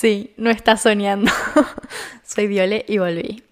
[0.00, 1.30] Sí, no estás soñando.
[2.24, 3.42] Soy Viole y volví.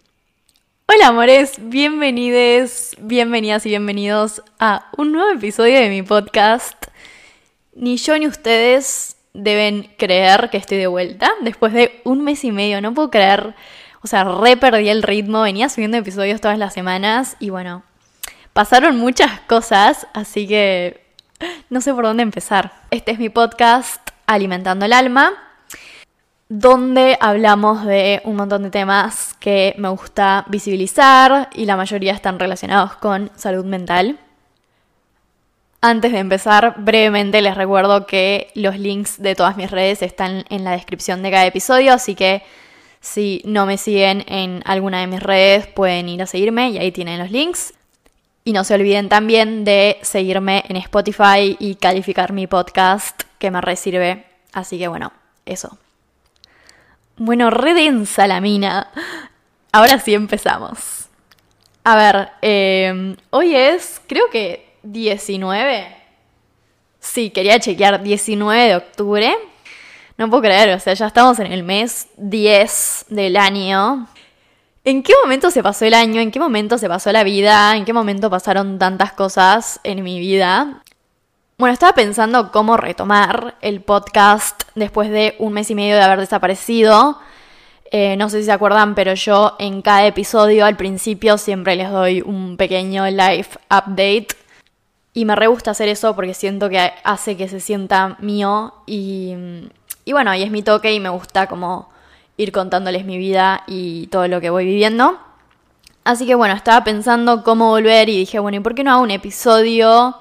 [0.87, 6.87] Hola amores, bienvenidos, bienvenidas y bienvenidos a un nuevo episodio de mi podcast.
[7.74, 12.51] Ni yo ni ustedes deben creer que estoy de vuelta después de un mes y
[12.51, 12.80] medio.
[12.80, 13.54] No puedo creer,
[14.01, 17.83] o sea, re perdí el ritmo, venía subiendo episodios todas las semanas y bueno,
[18.55, 21.05] pasaron muchas cosas, así que
[21.69, 22.73] no sé por dónde empezar.
[22.91, 25.45] Este es mi podcast Alimentando el Alma
[26.48, 32.38] donde hablamos de un montón de temas que me gusta visibilizar y la mayoría están
[32.38, 34.19] relacionados con salud mental.
[35.80, 40.65] Antes de empezar, brevemente les recuerdo que los links de todas mis redes están en
[40.65, 42.43] la descripción de cada episodio, así que
[43.01, 46.91] si no me siguen en alguna de mis redes pueden ir a seguirme y ahí
[46.91, 47.74] tienen los links.
[48.43, 53.60] Y no se olviden también de seguirme en Spotify y calificar mi podcast que me
[53.60, 54.24] resirve.
[54.52, 55.12] Así que bueno,
[55.45, 55.79] eso.
[57.19, 58.91] Bueno, redensa la mina.
[59.73, 61.09] Ahora sí empezamos.
[61.83, 65.97] A ver, eh, hoy es, creo que 19.
[67.01, 69.35] Sí, quería chequear 19 de octubre.
[70.17, 74.07] No puedo creer, o sea, ya estamos en el mes 10 del año.
[74.85, 76.21] ¿En qué momento se pasó el año?
[76.21, 77.77] ¿En qué momento se pasó la vida?
[77.77, 80.83] ¿En qué momento pasaron tantas cosas en mi vida?
[81.61, 86.20] Bueno, estaba pensando cómo retomar el podcast después de un mes y medio de haber
[86.20, 87.19] desaparecido.
[87.91, 91.91] Eh, no sé si se acuerdan, pero yo en cada episodio al principio siempre les
[91.91, 94.28] doy un pequeño live update.
[95.15, 98.75] Y me re gusta hacer eso porque siento que hace que se sienta mío.
[98.87, 99.34] Y,
[100.05, 101.91] y bueno, y es mi toque y me gusta como
[102.37, 105.19] ir contándoles mi vida y todo lo que voy viviendo.
[106.05, 109.03] Así que bueno, estaba pensando cómo volver y dije, bueno, ¿y por qué no hago
[109.03, 110.15] un episodio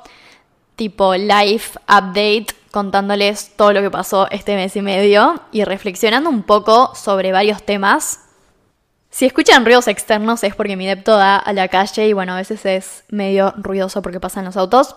[0.77, 6.43] tipo live update contándoles todo lo que pasó este mes y medio y reflexionando un
[6.43, 8.23] poco sobre varios temas.
[9.09, 12.37] Si escuchan ruidos externos es porque mi depto da a la calle y bueno, a
[12.37, 14.95] veces es medio ruidoso porque pasan los autos.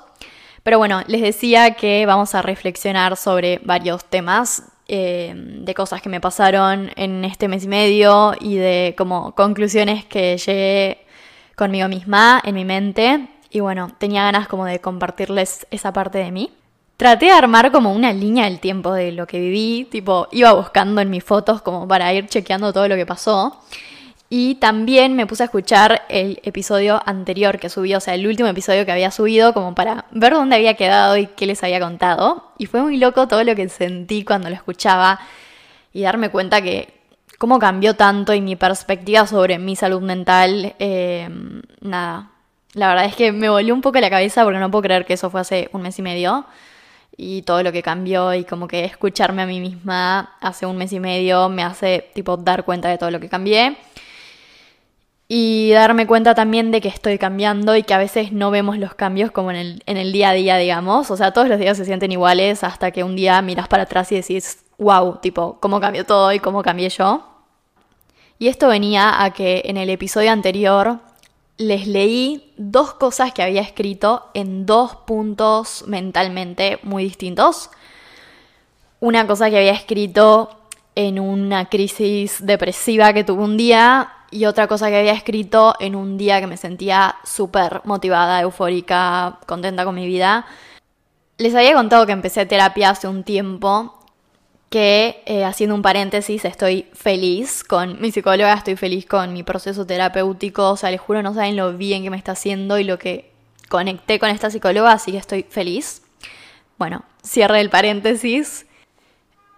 [0.63, 6.11] Pero bueno, les decía que vamos a reflexionar sobre varios temas eh, de cosas que
[6.11, 11.07] me pasaron en este mes y medio y de como conclusiones que llegué
[11.57, 16.31] conmigo misma en mi mente y bueno, tenía ganas como de compartirles esa parte de
[16.31, 16.53] mí.
[16.97, 21.01] Traté de armar como una línea del tiempo de lo que viví, tipo iba buscando
[21.01, 23.61] en mis fotos como para ir chequeando todo lo que pasó.
[24.33, 28.49] Y también me puse a escuchar el episodio anterior que subí, o sea, el último
[28.49, 32.53] episodio que había subido, como para ver dónde había quedado y qué les había contado.
[32.57, 35.19] Y fue muy loco todo lo que sentí cuando lo escuchaba
[35.93, 37.01] y darme cuenta que
[37.39, 41.29] cómo cambió tanto y mi perspectiva sobre mi salud mental, eh,
[41.81, 42.31] nada,
[42.75, 45.15] la verdad es que me volvió un poco la cabeza porque no puedo creer que
[45.15, 46.47] eso fue hace un mes y medio.
[47.17, 50.93] Y todo lo que cambió y como que escucharme a mí misma hace un mes
[50.93, 53.77] y medio me hace tipo dar cuenta de todo lo que cambié.
[55.29, 58.95] Y darme cuenta también de que estoy cambiando y que a veces no vemos los
[58.95, 61.11] cambios como en el, en el día a día, digamos.
[61.11, 64.11] O sea, todos los días se sienten iguales hasta que un día miras para atrás
[64.13, 67.25] y decís, wow, tipo, cómo cambió todo y cómo cambié yo.
[68.39, 70.99] Y esto venía a que en el episodio anterior
[71.61, 77.69] les leí dos cosas que había escrito en dos puntos mentalmente muy distintos.
[78.99, 80.59] Una cosa que había escrito
[80.95, 85.97] en una crisis depresiva que tuve un día y otra cosa que había escrito en
[85.97, 90.47] un día que me sentía súper motivada, eufórica, contenta con mi vida.
[91.37, 94.00] Les había contado que empecé terapia hace un tiempo
[94.71, 99.85] que, eh, haciendo un paréntesis, estoy feliz con mi psicóloga, estoy feliz con mi proceso
[99.85, 102.97] terapéutico, o sea, les juro, no saben lo bien que me está haciendo y lo
[102.97, 103.33] que
[103.69, 106.03] conecté con esta psicóloga, así que estoy feliz.
[106.79, 108.67] Bueno, cierre el paréntesis.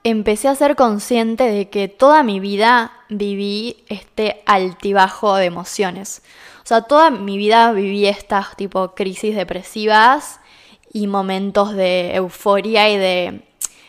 [0.03, 6.23] Empecé a ser consciente de que toda mi vida viví este altibajo de emociones.
[6.65, 10.41] O sea, toda mi vida viví estas tipo crisis depresivas
[10.93, 13.43] y momentos de euforia y de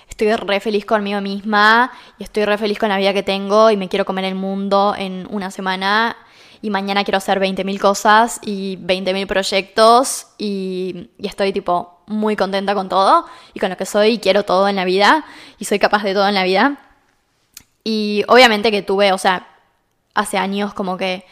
[0.09, 3.77] estoy re feliz conmigo misma y estoy re feliz con la vida que tengo y
[3.77, 6.15] me quiero comer el mundo en una semana
[6.61, 12.73] y mañana quiero hacer 20.000 cosas y 20.000 proyectos y, y, estoy tipo muy contenta
[12.73, 15.25] con todo y con lo que soy y quiero todo en la vida
[15.59, 16.77] y soy capaz de todo en la vida.
[17.83, 19.47] Y obviamente que tuve, o sea,
[20.13, 21.25] hace años como que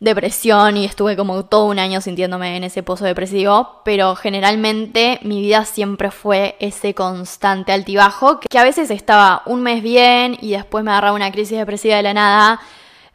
[0.00, 5.42] depresión y estuve como todo un año sintiéndome en ese pozo depresivo, pero generalmente mi
[5.42, 10.82] vida siempre fue ese constante altibajo, que a veces estaba un mes bien y después
[10.82, 12.60] me agarraba una crisis depresiva de la nada,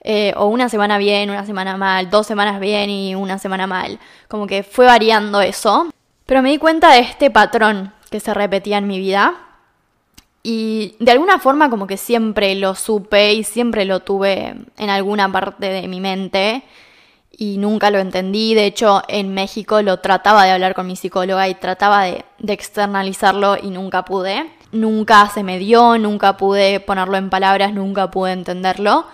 [0.02, 4.00] eh, o una semana bien, una semana mal, dos semanas bien y una semana mal,
[4.28, 5.88] como que fue variando eso,
[6.28, 9.45] pero me di cuenta de este patrón que se repetía en mi vida
[10.48, 15.32] Y de alguna forma como que siempre lo supe y siempre lo tuve en alguna
[15.32, 16.62] parte de mi mente
[17.36, 18.54] y nunca lo entendí.
[18.54, 22.54] De hecho, en México lo trataba de hablar con mi psicóloga y trataba de, de,
[22.54, 24.46] externalizarlo y nunca pude.
[24.72, 29.08] Nunca se me dio, nunca pude ponerlo en palabras, nunca pude entenderlo.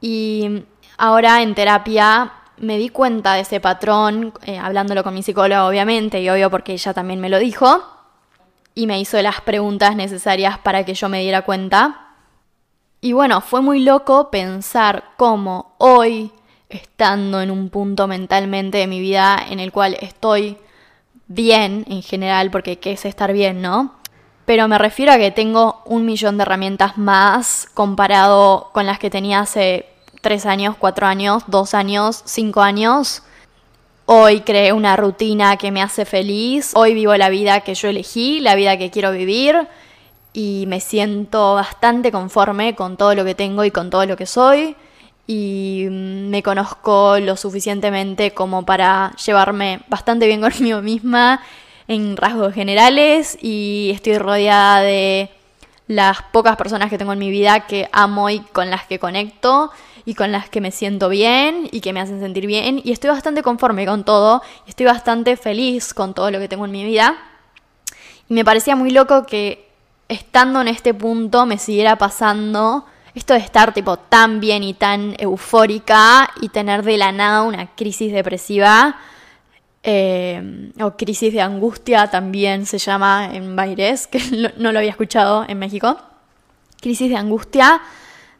[0.00, 0.64] Y
[0.98, 6.20] ahora en terapia me di cuenta de ese patrón, eh, hablándolo con mi psicóloga obviamente,
[6.20, 7.95] y obvio porque ella también me lo dijo,
[8.76, 12.10] y me hizo las preguntas necesarias para que yo me diera cuenta.
[13.00, 16.30] Y bueno, fue muy loco pensar cómo hoy,
[16.68, 20.58] estando en un punto mentalmente de mi vida en el cual estoy
[21.26, 23.94] bien en general, porque qué es estar bien, ¿no?
[24.44, 29.08] Pero me refiero a que tengo un millón de herramientas más comparado con las que
[29.08, 29.86] tenía hace
[30.20, 33.22] tres años, cuatro años, dos años, cinco años.
[34.08, 36.70] Hoy creé una rutina que me hace feliz.
[36.76, 39.66] Hoy vivo la vida que yo elegí, la vida que quiero vivir.
[40.32, 44.26] Y me siento bastante conforme con todo lo que tengo y con todo lo que
[44.26, 44.76] soy.
[45.26, 51.42] Y me conozco lo suficientemente como para llevarme bastante bien conmigo misma
[51.88, 53.36] en rasgos generales.
[53.42, 55.30] Y estoy rodeada de
[55.88, 59.72] las pocas personas que tengo en mi vida que amo y con las que conecto
[60.06, 63.10] y con las que me siento bien y que me hacen sentir bien y estoy
[63.10, 67.18] bastante conforme con todo estoy bastante feliz con todo lo que tengo en mi vida.
[68.28, 69.68] Y me parecía muy loco que
[70.08, 75.16] estando en este punto me siguiera pasando esto de estar tipo tan bien y tan
[75.18, 78.96] eufórica y tener de la nada una crisis depresiva
[79.82, 84.20] eh, o crisis de angustia también se llama en Baires, que
[84.56, 85.96] no lo había escuchado en México.
[86.80, 87.80] Crisis de angustia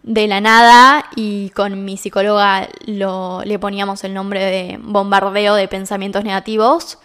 [0.07, 5.67] de la nada y con mi psicóloga lo, le poníamos el nombre de bombardeo de
[5.67, 6.99] pensamientos negativos.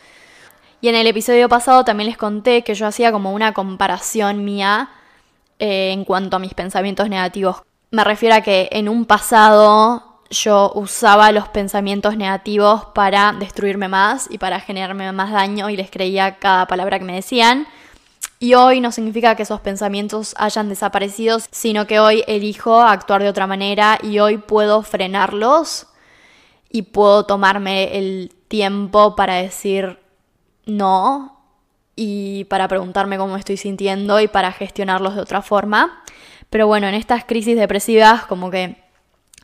[0.81, 4.91] Y en el episodio pasado también les conté que yo hacía como una comparación mía
[5.57, 7.63] eh, en cuanto a mis pensamientos negativos.
[7.89, 14.27] Me refiero a que en un pasado yo usaba los pensamientos negativos para destruirme más
[14.29, 17.67] y para generarme más daño y les creía cada palabra que me decían.
[18.43, 23.29] Y hoy no significa que esos pensamientos hayan desaparecido, sino que hoy elijo actuar de
[23.29, 25.85] otra manera y hoy puedo frenarlos
[26.67, 29.99] y puedo tomarme el tiempo para decir
[30.65, 31.39] no
[31.95, 36.01] y para preguntarme cómo estoy sintiendo y para gestionarlos de otra forma.
[36.49, 38.75] Pero bueno, en estas crisis depresivas como que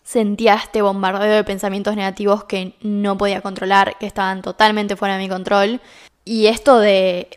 [0.03, 5.21] sentía este bombardeo de pensamientos negativos que no podía controlar, que estaban totalmente fuera de
[5.21, 5.81] mi control.
[6.25, 7.29] Y esto de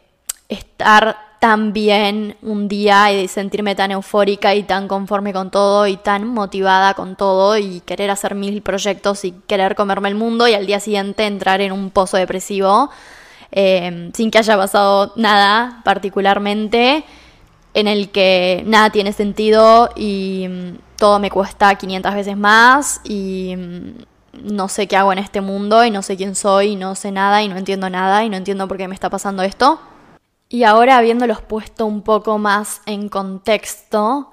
[0.48, 5.96] estar tan bien un día y sentirme tan eufórica y tan conforme con todo y
[5.96, 10.52] tan motivada con todo y querer hacer mil proyectos y querer comerme el mundo y
[10.52, 12.90] al día siguiente entrar en un pozo depresivo
[13.52, 17.04] eh, sin que haya pasado nada particularmente
[17.72, 23.54] en el que nada tiene sentido y mm, todo me cuesta 500 veces más y
[23.56, 26.94] mm, no sé qué hago en este mundo y no sé quién soy y no
[26.94, 29.80] sé nada y no entiendo nada y no entiendo por qué me está pasando esto.
[30.52, 34.32] Y ahora habiéndolos puesto un poco más en contexto,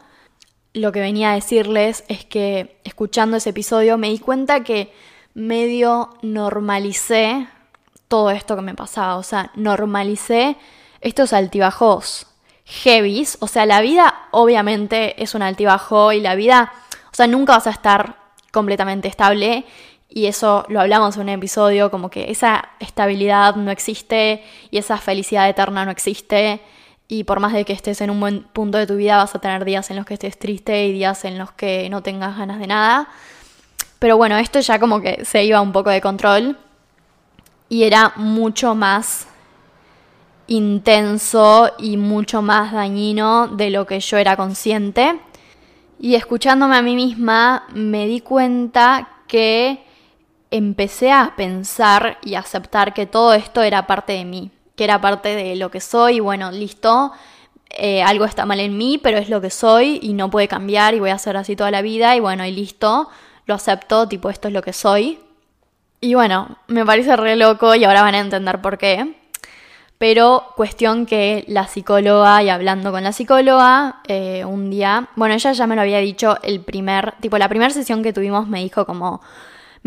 [0.73, 4.91] lo que venía a decirles es que escuchando ese episodio me di cuenta que
[5.35, 7.47] medio normalicé
[8.07, 10.57] todo esto que me pasaba, o sea, normalicé
[11.01, 12.25] estos altibajos
[12.65, 16.73] heavies, o sea, la vida obviamente es un altibajo y la vida,
[17.11, 18.17] o sea, nunca vas a estar
[18.51, 19.65] completamente estable
[20.09, 24.97] y eso lo hablamos en un episodio, como que esa estabilidad no existe y esa
[24.97, 26.61] felicidad eterna no existe.
[27.09, 29.39] Y por más de que estés en un buen punto de tu vida, vas a
[29.39, 32.59] tener días en los que estés triste y días en los que no tengas ganas
[32.59, 33.09] de nada.
[33.99, 36.57] Pero bueno, esto ya como que se iba un poco de control
[37.69, 39.27] y era mucho más
[40.47, 45.19] intenso y mucho más dañino de lo que yo era consciente.
[45.99, 49.86] Y escuchándome a mí misma me di cuenta que
[50.51, 55.35] empecé a pensar y aceptar que todo esto era parte de mí, que era parte
[55.35, 57.11] de lo que soy, y bueno, listo,
[57.69, 60.93] eh, algo está mal en mí, pero es lo que soy y no puede cambiar
[60.93, 63.09] y voy a ser así toda la vida y bueno, y listo,
[63.45, 65.19] lo acepto, tipo, esto es lo que soy.
[65.99, 69.15] Y bueno, me parece re loco y ahora van a entender por qué.
[69.97, 75.53] Pero cuestión que la psicóloga, y hablando con la psicóloga, eh, un día, bueno, ella
[75.53, 78.85] ya me lo había dicho el primer, tipo, la primera sesión que tuvimos me dijo
[78.85, 79.21] como,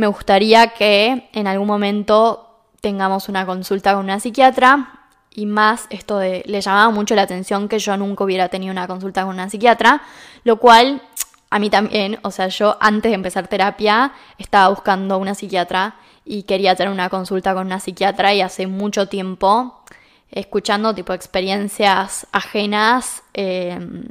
[0.01, 2.49] me gustaría que en algún momento
[2.81, 7.69] tengamos una consulta con una psiquiatra y más esto de le llamaba mucho la atención
[7.69, 10.01] que yo nunca hubiera tenido una consulta con una psiquiatra,
[10.43, 11.03] lo cual
[11.51, 16.45] a mí también, o sea, yo antes de empezar terapia estaba buscando una psiquiatra y
[16.45, 19.83] quería tener una consulta con una psiquiatra y hace mucho tiempo
[20.31, 24.05] escuchando tipo experiencias ajenas em,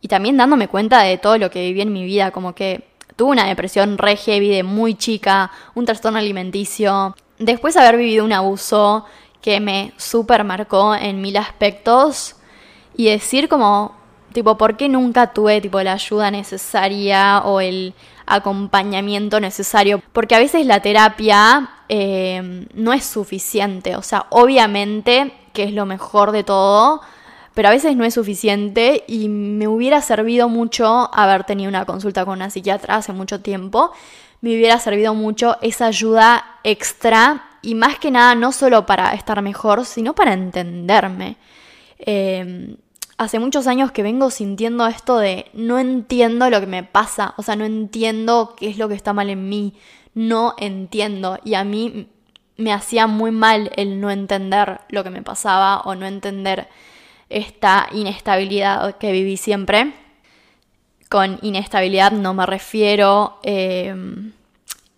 [0.00, 3.32] y también dándome cuenta de todo lo que viví en mi vida, como que tuve
[3.32, 8.32] una depresión re heavy de muy chica, un trastorno alimenticio, después de haber vivido un
[8.32, 9.04] abuso
[9.40, 12.36] que me super marcó en mil aspectos
[12.96, 13.96] y decir como,
[14.32, 17.94] tipo, ¿por qué nunca tuve tipo la ayuda necesaria o el
[18.26, 20.00] acompañamiento necesario?
[20.12, 25.86] Porque a veces la terapia em, no es suficiente, o sea, obviamente que es lo
[25.86, 27.02] mejor de todo,
[27.54, 32.24] pero a veces no es suficiente y me hubiera servido mucho haber tenido una consulta
[32.24, 33.92] con una psiquiatra hace mucho tiempo,
[34.40, 39.40] me hubiera servido mucho esa ayuda extra y más que nada no solo para estar
[39.40, 41.36] mejor, sino para entenderme.
[41.98, 42.76] Em,
[43.18, 47.42] hace muchos años que vengo sintiendo esto de no entiendo lo que me pasa, o
[47.42, 49.74] sea, no entiendo qué es lo que está mal en mí,
[50.14, 52.08] no entiendo y a mí
[52.56, 56.68] me hacía muy mal el no entender lo que me pasaba o no entender
[57.32, 59.92] esta inestabilidad que viví siempre.
[61.08, 64.32] Con inestabilidad no me refiero em,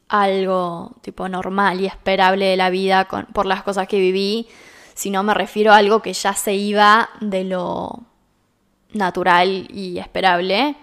[0.08, 4.48] a algo tipo normal y esperable de la vida por las cosas que viví,
[4.94, 8.04] sino me refiero a algo que ya se iba de lo
[8.92, 10.76] natural y esperable.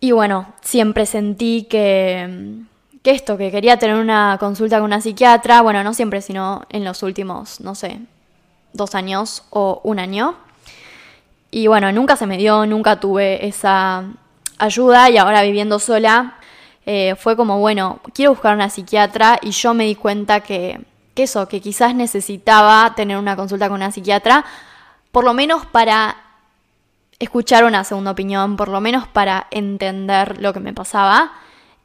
[0.00, 2.62] Y bueno, siempre sentí que,
[3.02, 6.84] que esto, que quería tener una consulta con una psiquiatra, bueno, no siempre, sino en
[6.84, 8.00] los últimos, no sé,
[8.72, 10.36] dos años o un año.
[11.50, 14.04] Y bueno, nunca se me dio, nunca tuve esa
[14.58, 16.34] ayuda y ahora viviendo sola
[16.84, 20.80] eh, fue como, bueno, quiero buscar una psiquiatra y yo me di cuenta que,
[21.14, 24.44] que eso, que quizás necesitaba tener una consulta con una psiquiatra,
[25.12, 26.16] por lo menos para
[27.18, 31.32] escuchar una segunda opinión, por lo menos para entender lo que me pasaba.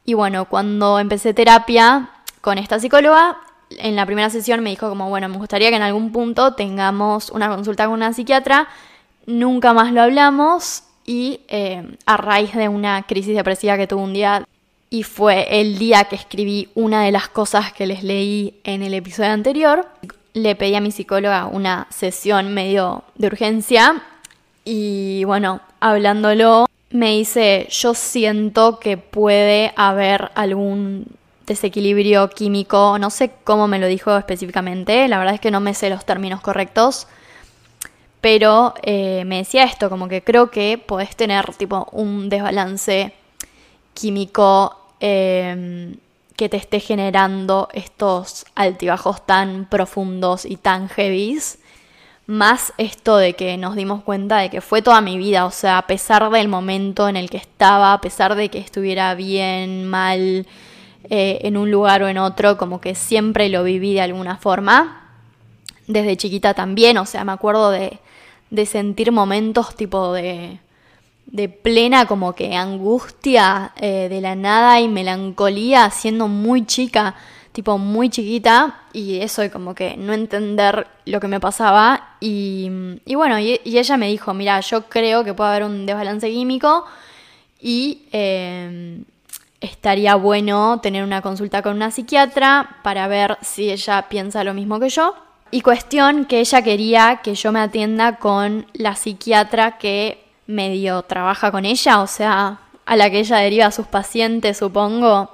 [0.04, 3.38] Y bueno, cuando empecé terapia con esta psicóloga,
[3.70, 7.30] en la primera sesión me dijo como, bueno, me gustaría que en algún punto tengamos
[7.30, 8.68] una consulta con una psiquiatra.
[9.26, 14.12] Nunca más lo hablamos y eh, a raíz de una crisis depresiva que tuve un
[14.12, 14.46] día
[14.90, 18.94] y fue el día que escribí una de las cosas que les leí en el
[18.94, 19.88] episodio anterior,
[20.34, 24.02] le pedí a mi psicóloga una sesión medio de urgencia
[24.64, 31.06] y bueno, hablándolo me dice, yo siento que puede haber algún
[31.44, 35.74] desequilibrio químico, no sé cómo me lo dijo específicamente, la verdad es que no me
[35.74, 37.08] sé los términos correctos,
[38.24, 43.12] pero eh, me decía esto, como que creo que podés tener tipo un desbalance
[43.92, 45.96] químico em,
[46.34, 51.58] que te esté generando estos altibajos tan profundos y tan heavies.
[52.26, 55.76] Más esto de que nos dimos cuenta de que fue toda mi vida, o sea,
[55.76, 60.46] a pesar del momento en el que estaba, a pesar de que estuviera bien, mal,
[61.10, 65.10] eh, en un lugar o en otro, como que siempre lo viví de alguna forma.
[65.86, 68.00] Desde chiquita también, o sea, me acuerdo de
[68.54, 70.60] de sentir momentos tipo de,
[71.26, 77.16] de plena como que angustia eh, de la nada y melancolía siendo muy chica,
[77.50, 82.70] tipo muy chiquita y eso de como que no entender lo que me pasaba y,
[83.06, 86.84] bueno, y, ella me dijo, mira, yo creo que puede haber un desbalance químico
[87.60, 89.02] y eh,
[89.60, 94.78] estaría bueno tener una consulta con una psiquiatra para ver si ella piensa lo mismo
[94.78, 95.23] que yo.
[95.54, 101.52] Y cuestión que ella quería que yo me atienda con la psiquiatra que medio trabaja
[101.52, 105.30] con ella, o sea, a la que ella deriva a sus pacientes, supongo,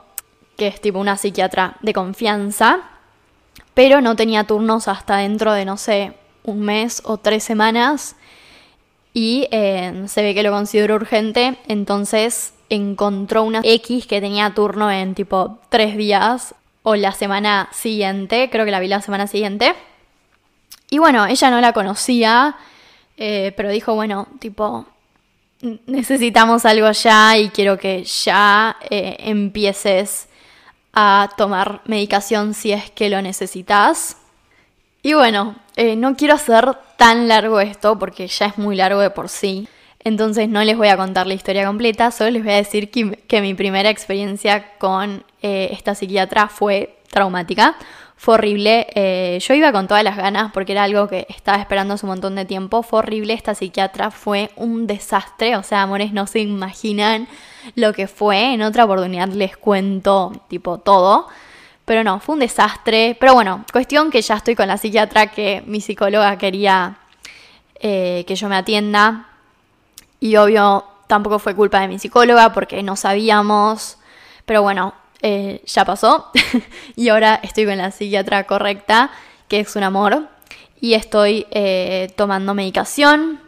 [0.59, 2.81] que es tipo una psiquiatra de confianza,
[3.73, 6.13] pero no tenía turnos hasta dentro de, no sé,
[6.45, 8.15] un mes o tres semanas
[9.15, 14.91] y eh, se ve que lo considero urgente, entonces encontró una X que tenía turno
[14.91, 19.75] en tipo tres días o la semana siguiente, creo que la vi la semana siguiente.
[20.91, 22.57] Y bueno, ella no la conocía,
[23.17, 24.87] eh, pero dijo, bueno, tipo,
[25.87, 30.29] necesitamos algo ya y quiero que ya eh, empieces
[30.93, 34.17] a tomar medicación si es que lo necesitas.
[35.03, 39.11] Y bueno, eh, no quiero hacer tan largo esto porque ya es muy largo de
[39.11, 39.69] por sí.
[40.01, 43.41] Entonces no les voy a contar la historia completa, solo les voy a decir que,
[43.41, 47.77] mi primera experiencia con esta psiquiatra fue traumática
[48.21, 48.87] fue horrible.
[48.95, 52.11] Eh, yo iba con todas las ganas porque era algo que estaba esperando hace un
[52.11, 52.83] montón de tiempo.
[52.83, 53.33] Fue horrible.
[53.33, 55.57] Esta psiquiatra fue un desastre.
[55.57, 57.29] O sea, amores, no se imaginan
[57.77, 58.53] lo que fue.
[58.53, 61.29] En otra oportunidad les cuento, tipo, todo.
[61.87, 63.17] Pero no, fue un desastre.
[63.19, 66.99] Pero bueno, cuestión que ya estoy con la psiquiatra que mi psicóloga quería
[67.77, 69.29] eh, que yo me atienda.
[70.21, 73.97] Y obvio, tampoco fue culpa de mi psicóloga porque no sabíamos.
[74.45, 76.31] Pero bueno, eh, ya pasó
[76.97, 79.11] y ahora estoy con la psiquiatra correcta,
[79.49, 80.29] que es un amor.
[80.81, 83.41] y estoy eh, tomando medicación.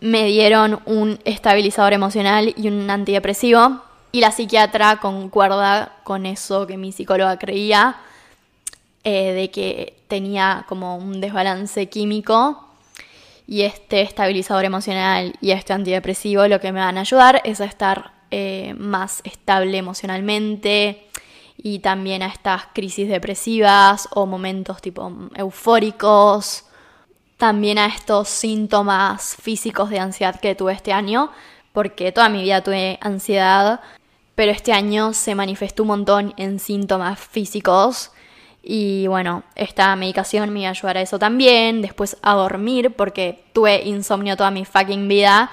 [0.00, 3.82] Me dieron un estabilizador emocional y un antidepresivo.
[4.12, 7.96] Y la psiquiatra concuerda con eso que mi psicóloga creía,
[9.04, 12.66] eh, de que tenía como un desbalance químico.
[13.46, 17.64] Y este estabilizador emocional y este antidepresivo lo que me van a ayudar es a
[17.64, 21.08] estar eh, más estable emocionalmente
[21.56, 26.64] y también a estas crisis depresivas o momentos tipo eufóricos,
[27.36, 31.30] también a estos síntomas físicos de ansiedad que tuve este año,
[31.72, 33.80] porque toda mi vida tuve ansiedad,
[34.34, 38.12] pero este año se manifestó un montón en síntomas físicos.
[38.62, 43.44] Y bueno, esta medicación me iba a ayudar a eso también, después a dormir, porque
[43.52, 45.50] tuve insomnio toda mi fucking vida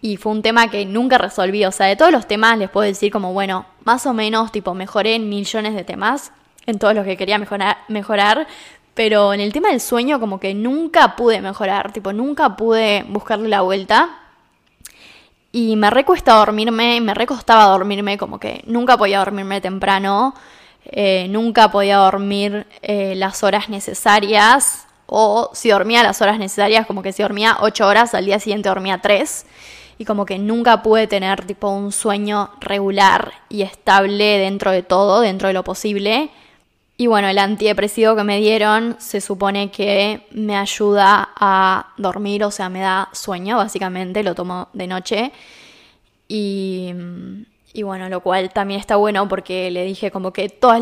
[0.00, 1.64] y fue un tema que nunca resolví.
[1.64, 4.74] O sea, de todos los temas les puedo decir como, bueno, más o menos, tipo,
[4.74, 6.32] mejoré en millones de temas,
[6.66, 8.46] en todos los que quería mejorar, mejorar.
[8.94, 13.48] Pero en el tema del sueño como que nunca pude mejorar, tipo, nunca pude buscarle
[13.48, 14.10] la vuelta.
[15.50, 20.34] Y me recuesta dormirme, me recostaba dormirme, como que nunca podía dormirme temprano,
[20.84, 27.02] eh, nunca podía dormir eh, las horas necesarias, o si dormía las horas necesarias, como
[27.02, 29.46] que si dormía 8 horas, al día siguiente dormía 3
[29.98, 35.20] y como que nunca pude tener tipo un sueño regular y estable dentro de todo,
[35.20, 36.30] dentro de lo posible.
[36.96, 42.50] Y bueno, el antidepresivo que me dieron se supone que me ayuda a dormir, o
[42.50, 45.32] sea, me da sueño, básicamente, lo tomo de noche.
[46.28, 46.92] Y,
[47.72, 50.80] y bueno, lo cual también está bueno porque le dije como que todos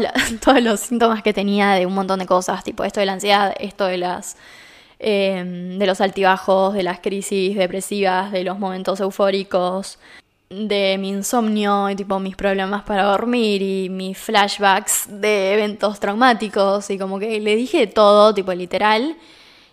[0.63, 3.87] los síntomas que tenía de un montón de cosas, tipo esto de la ansiedad, esto
[3.87, 4.37] de las
[4.99, 9.99] Em, de los altibajos, de las crisis depresivas, de los momentos eufóricos,
[10.49, 16.89] de mi insomnio y tipo mis problemas para dormir y mis flashbacks de eventos traumáticos
[16.91, 19.17] y como que le dije todo, tipo literal.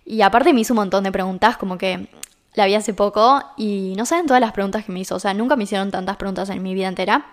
[0.06, 2.08] Y aparte me hizo un montón de preguntas, como que
[2.56, 5.34] la vi hace poco y no saben todas las preguntas que me hizo, o sea,
[5.34, 7.26] nunca me hicieron tantas preguntas en mi vida entera.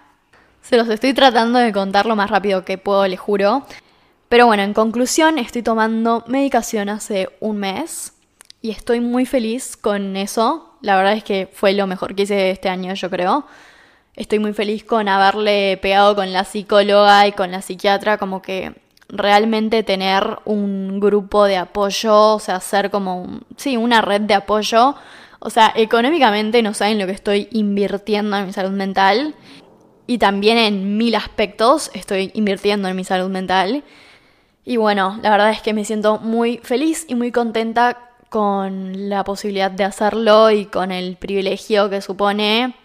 [0.62, 3.64] Se los estoy tratando de contar lo más rápido que puedo, les juro.
[4.30, 8.12] Pero bueno, en conclusión, estoy tomando medicación hace un mes
[8.62, 10.76] y estoy muy feliz con eso.
[10.82, 13.44] La verdad es que fue lo mejor que hice este año, yo creo.
[14.14, 18.72] Estoy muy feliz con haberle pegado con la psicóloga y con la psiquiatra, como que
[19.08, 24.94] realmente tener un grupo de apoyo, o sea, hacer como, sí, una red de apoyo.
[25.40, 29.34] O sea, económicamente no saben lo que estoy invirtiendo en mi salud mental
[30.06, 33.82] y también en mil aspectos estoy invirtiendo en mi salud mental.
[34.64, 39.24] Y bueno, la verdad es que me siento muy feliz y muy contenta con la
[39.24, 42.76] posibilidad de hacerlo y con el privilegio que supone.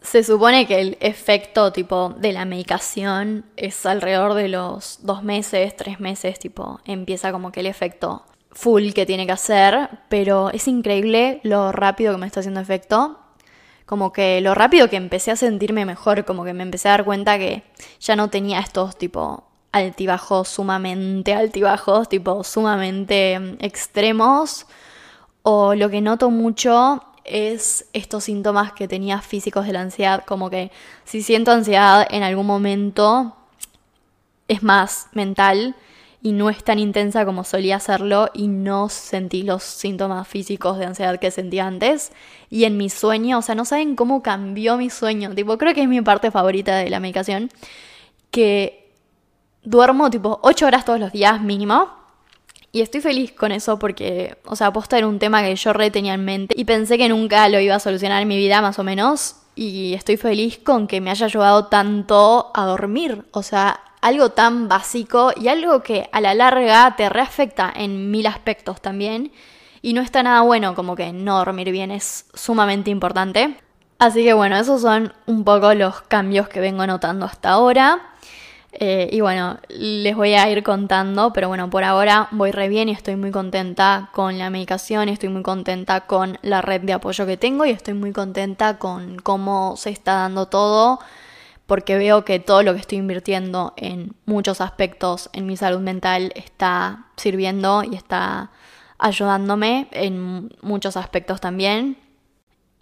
[0.00, 5.76] Se supone que el efecto tipo de la medicación es alrededor de los dos meses,
[5.76, 10.68] tres meses, tipo, empieza como que el efecto full que tiene que hacer, pero es
[10.68, 13.18] increíble lo rápido que me está haciendo efecto.
[13.86, 17.04] Como que lo rápido que empecé a sentirme mejor, como que me empecé a dar
[17.04, 17.64] cuenta que
[18.00, 24.66] ya no tenía estos tipo altibajos sumamente altibajos, tipo sumamente mm, extremos.
[25.42, 30.50] O lo que noto mucho es estos síntomas que tenía físicos de la ansiedad, como
[30.50, 30.70] que
[31.04, 33.36] si siento ansiedad en algún momento
[34.48, 35.74] es más mental
[36.22, 40.84] y no es tan intensa como solía hacerlo y no sentí los síntomas físicos de
[40.84, 42.12] ansiedad que sentía antes.
[42.48, 45.34] Y en mi sueño, o sea, no saben cómo cambió mi sueño.
[45.34, 47.50] Tipo, creo que es mi parte favorita de la medicación.
[48.30, 48.81] Que
[49.62, 51.90] duermo tipo 8 horas todos los días mínimo.
[52.74, 55.90] Y estoy feliz con eso porque, o sea, aposta era un tema que yo re
[55.90, 58.78] tenía en mente y pensé que nunca lo iba a solucionar en mi vida más
[58.78, 59.36] o menos.
[59.54, 63.26] Y estoy feliz con que me haya ayudado tanto a dormir.
[63.32, 68.26] O sea, algo tan básico y algo que a la larga te reafecta en mil
[68.26, 69.32] aspectos también.
[69.82, 73.58] Y no está nada bueno, como que no dormir bien es sumamente importante.
[73.98, 78.11] Así que bueno, esos son un poco los cambios que vengo notando hasta ahora.
[78.74, 82.88] Eh, y bueno, les voy a ir contando, pero bueno, por ahora voy re bien
[82.88, 87.26] y estoy muy contenta con la medicación, estoy muy contenta con la red de apoyo
[87.26, 91.00] que tengo y estoy muy contenta con cómo se está dando todo,
[91.66, 96.32] porque veo que todo lo que estoy invirtiendo en muchos aspectos en mi salud mental
[96.34, 98.52] está sirviendo y está
[98.98, 101.98] ayudándome en muchos aspectos también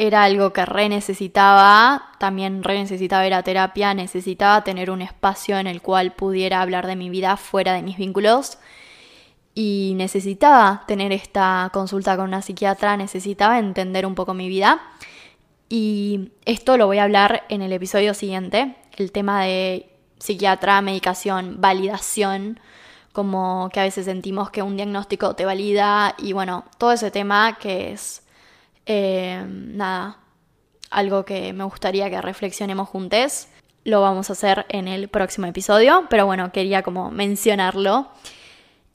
[0.01, 5.59] era algo que re necesitaba, también re necesitaba ir a terapia, necesitaba tener un espacio
[5.59, 8.57] en el cual pudiera hablar de mi vida fuera de mis vínculos.
[9.55, 14.81] Y necesitaba tener esta consulta con una psiquiatra, necesitaba entender un poco mi vida.
[15.69, 21.61] Y esto lo voy a hablar en el episodio siguiente, el tema de psiquiatra, medicación,
[21.61, 22.59] validación,
[23.13, 27.59] como que a veces sentimos que un diagnóstico te valida y bueno, todo ese tema
[27.61, 28.23] que es,
[28.92, 30.18] eh, nada,
[30.90, 33.46] algo que me gustaría que reflexionemos juntos.
[33.85, 38.09] Lo vamos a hacer en el próximo episodio, pero bueno, quería como mencionarlo.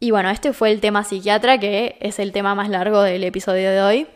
[0.02, 3.72] Y bueno, este fue el tema psiquiatra, que es el tema más largo del episodio
[3.72, 4.08] de hoy.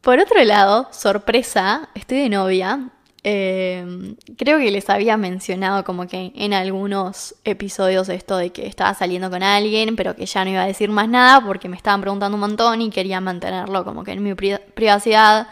[0.00, 2.90] Por otro lado, sorpresa, estoy de novia.
[3.28, 8.94] Eh, creo que les había mencionado como que en algunos episodios esto de que estaba
[8.94, 12.02] saliendo con alguien, pero que ya no iba a decir más nada porque me estaban
[12.02, 15.48] preguntando un montón y quería mantenerlo como que en mi privacidad.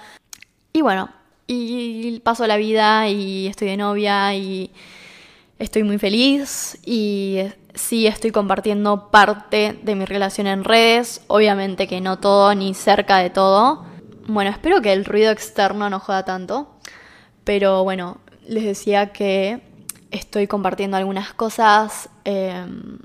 [0.73, 1.11] Y bueno,
[1.49, 4.71] y paso la vida y estoy de novia y
[5.59, 7.41] estoy muy feliz y
[7.75, 13.19] sí estoy compartiendo parte de mi relación en redes, obviamente que no todo ni cerca
[13.19, 13.85] de todo.
[14.29, 16.69] Bueno, espero que el ruido externo no joda tanto,
[17.45, 19.61] pero bueno, les decía que
[20.11, 22.99] estoy compartiendo algunas cosas em,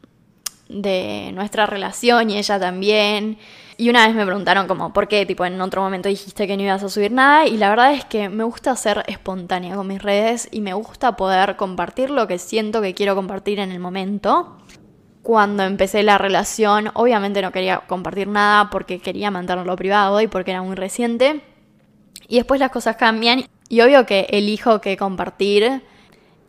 [0.67, 3.37] de nuestra relación y ella también.
[3.77, 5.25] Y una vez me preguntaron como, ¿por qué?
[5.25, 7.47] Tipo, en otro momento dijiste que no ibas a subir nada.
[7.47, 11.15] Y la verdad es que me gusta ser espontánea con mis redes y me gusta
[11.15, 14.57] poder compartir lo que siento que quiero compartir en el momento.
[15.23, 20.51] Cuando empecé la relación, obviamente no quería compartir nada porque quería mantenerlo privado y porque
[20.51, 21.41] era muy reciente.
[22.27, 25.83] Y después las cosas cambian y obvio que elijo que compartir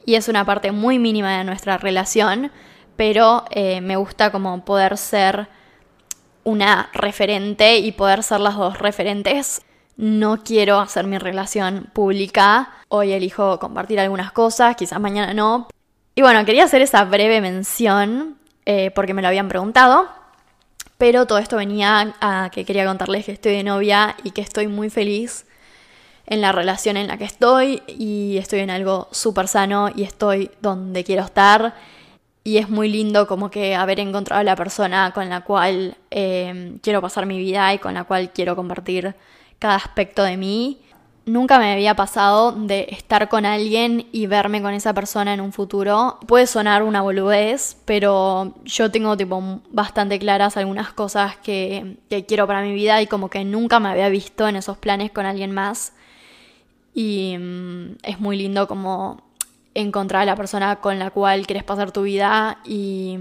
[0.07, 2.51] y es una parte muy mínima de nuestra relación,
[2.97, 5.49] pero eh, me gusta como poder ser
[6.43, 9.63] una referente y poder ser las dos referentes.
[9.97, 12.71] No quiero hacer mi relación pública.
[12.89, 15.69] Hoy elijo compartir algunas cosas, quizás mañana no.
[16.15, 20.09] Y bueno, quería hacer esa breve mención eh, porque me lo habían preguntado.
[20.97, 24.67] Pero todo esto venía a que quería contarles que estoy de novia y que estoy
[24.67, 25.47] muy feliz
[26.31, 30.51] en la relación en la que estoy y estoy en algo súper sano y estoy
[30.63, 31.75] donde quiero estar
[32.45, 36.79] y es muy lindo como que haber encontrado a la persona con la cual em,
[36.79, 39.15] quiero pasar mi vida y con la cual quiero compartir
[39.59, 40.81] cada aspecto de mí.
[41.27, 45.53] Nunca me había pasado de estar con alguien y verme con esa persona en un
[45.53, 46.19] futuro.
[46.27, 52.47] Puede sonar una boludez, pero yo tengo tipo bastante claras algunas cosas que, que quiero
[52.47, 55.53] para mi vida y como que nunca me había visto en esos planes con alguien
[55.53, 55.93] más.
[56.95, 59.23] Y mm, es muy lindo como
[59.75, 63.17] encontrar a la persona con la cual quieres pasar tu vida y,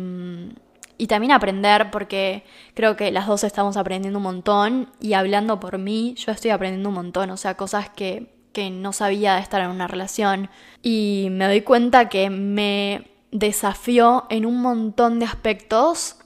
[0.98, 5.78] y, también aprender porque creo que las dos estamos aprendiendo un montón y hablando por
[5.78, 9.62] mí yo estoy aprendiendo un montón, o sea, cosas que, que no sabía de estar
[9.62, 10.50] en una relación.
[10.82, 16.19] Y me doy cuenta que me desafió en un montón de aspectos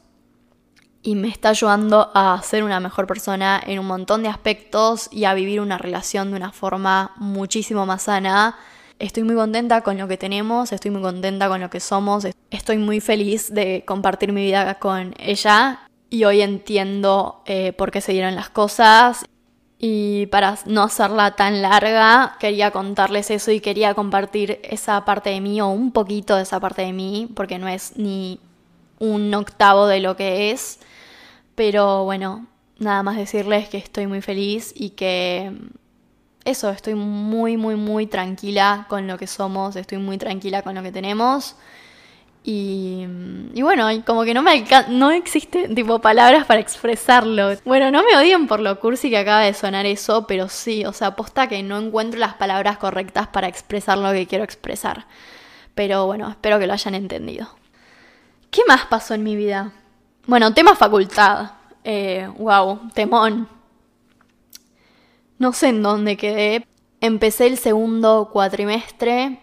[1.04, 5.26] y me está ayudando a ser una mejor persona en un montón de aspectos y
[5.26, 8.56] a vivir una relación de una forma muchísimo más sana
[9.00, 12.78] Estoy muy contenta con lo que tenemos, estoy muy contenta con lo que somos, estoy
[12.78, 18.14] muy feliz de compartir mi vida con ella y hoy entiendo eh, por qué se
[18.14, 19.26] dieron las cosas.
[19.78, 25.42] Y para no hacerla tan larga, quería contarles eso y quería compartir esa parte de
[25.42, 28.40] mí o un poquito de esa parte de mí, porque no es ni
[29.00, 30.80] un octavo de lo que es.
[31.56, 32.48] Pero bueno,
[32.80, 35.52] nada más decirles que estoy muy feliz y que
[36.46, 40.84] eso, estoy muy, muy, muy tranquila con lo que somos, estoy muy tranquila con lo
[40.84, 41.56] que tenemos.
[42.46, 43.06] Y,
[43.54, 47.56] y bueno, como que no me no existe tipo palabras para expresarlo.
[47.64, 50.92] Bueno, no me odien por lo cursi que acaba de sonar eso, pero sí, o
[50.92, 55.06] sea, aposta que no encuentro las palabras correctas para expresar lo que quiero expresar.
[55.74, 57.48] Pero bueno, espero que lo hayan entendido.
[58.52, 59.72] ¿Qué más pasó en mi vida?
[60.26, 61.52] Bueno, tema facultad.
[61.84, 63.48] Eh, wow, temón
[65.44, 66.66] no sé en dónde quedé.
[67.02, 69.40] Empecé el segundo cuatrimestre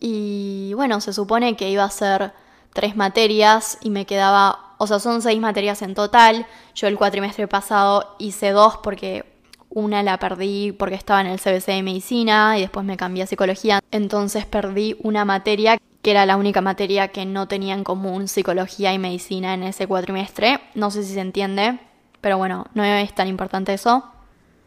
[0.00, 2.32] y bueno, se supone que iba a ser
[2.72, 6.46] tres materias y me quedaba, o sea, son seis materias en total.
[6.74, 9.26] Yo el cuatrimestre pasado hice dos porque
[9.68, 13.26] una la perdí porque estaba en el CBC de medicina y después me cambié a
[13.26, 13.80] psicología.
[13.90, 18.92] Entonces perdí una materia que era la única materia que no tenía en común psicología
[18.92, 20.60] y medicina en ese cuatrimestre.
[20.74, 21.78] No sé si se entiende,
[22.20, 24.04] pero bueno, no es tan importante eso.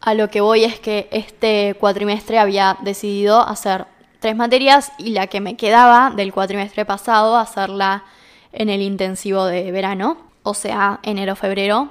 [0.00, 3.86] A lo que voy es que este cuatrimestre había decidido hacer
[4.20, 8.04] tres materias y la que me quedaba del cuatrimestre pasado hacerla
[8.52, 11.90] en el intensivo de verano, o sea, enero-febrero.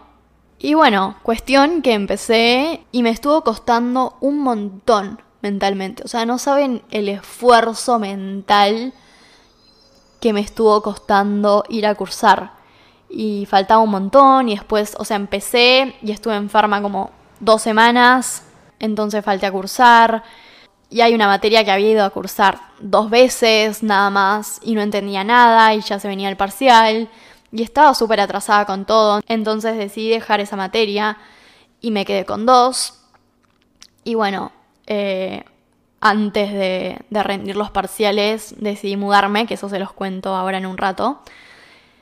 [0.57, 6.03] Y bueno, cuestión que empecé y me estuvo costando un montón mentalmente.
[6.03, 8.93] O sea, no saben el esfuerzo mental
[10.25, 12.49] que me estuvo costando ir a cursar.
[13.09, 18.43] Y faltaba un montón y después, o sea, empecé y estuve enferma como dos semanas,
[18.79, 20.23] entonces falté a cursar.
[20.89, 24.81] Y hay una materia que había ido a cursar dos veces nada más y no
[24.81, 27.07] entendía nada y ya se venía el parcial.
[27.51, 31.17] y estaba súper atrasada con todo, entonces decidí dejar esa materia
[31.81, 32.95] y me quedé con dos.
[34.03, 34.51] Y bueno,
[34.87, 35.43] eh,
[36.01, 40.65] antes de, de rendir los parciales decidí mudarme, que eso se los cuento ahora en
[40.65, 41.21] un rato.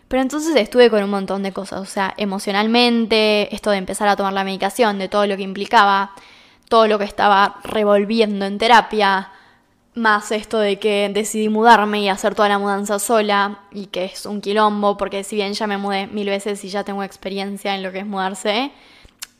[0.07, 4.15] Pero entonces estuve con un montón de cosas, o sea, emocionalmente, esto de empezar a
[4.15, 6.11] tomar la medicación, de todo lo que implicaba,
[6.69, 9.31] todo lo que estaba revolviendo en terapia,
[9.95, 14.25] más esto de que decidí mudarme y hacer toda la mudanza sola y que es
[14.25, 17.83] un quilombo porque si bien ya me mudé mil veces y ya tengo experiencia en
[17.83, 18.71] lo que es mudarse,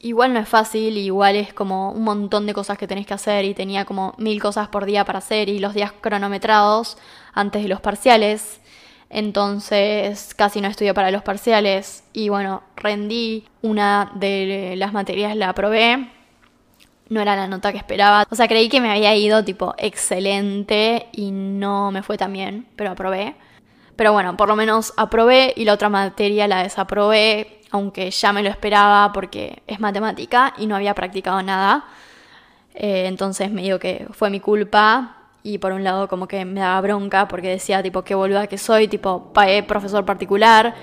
[0.03, 3.45] igual no es fácil, igual es como un montón de cosas que tenés que hacer
[3.45, 6.97] y tenía como mil cosas por día para hacer y los días cronometrados
[7.33, 8.59] antes de los parciales.
[9.09, 15.49] Entonces casi no estudié para los parciales y bueno, rendí una de las materias, la
[15.49, 16.09] aprobé
[17.09, 18.25] no era la nota que esperaba.
[18.29, 22.67] O sea, creí que me había ido tipo excelente y no me fue tan bien,
[22.75, 23.35] pero aprobé.
[23.95, 28.43] Pero bueno, por lo menos aprobé y la otra materia la desaprobé, aunque ya me
[28.43, 31.85] lo esperaba porque es matemática y no había practicado nada.
[32.75, 36.59] Eh, entonces me digo que fue mi culpa y por un lado como que me
[36.61, 40.75] daba bronca porque decía tipo qué boluda que soy, tipo pagué profesor particular,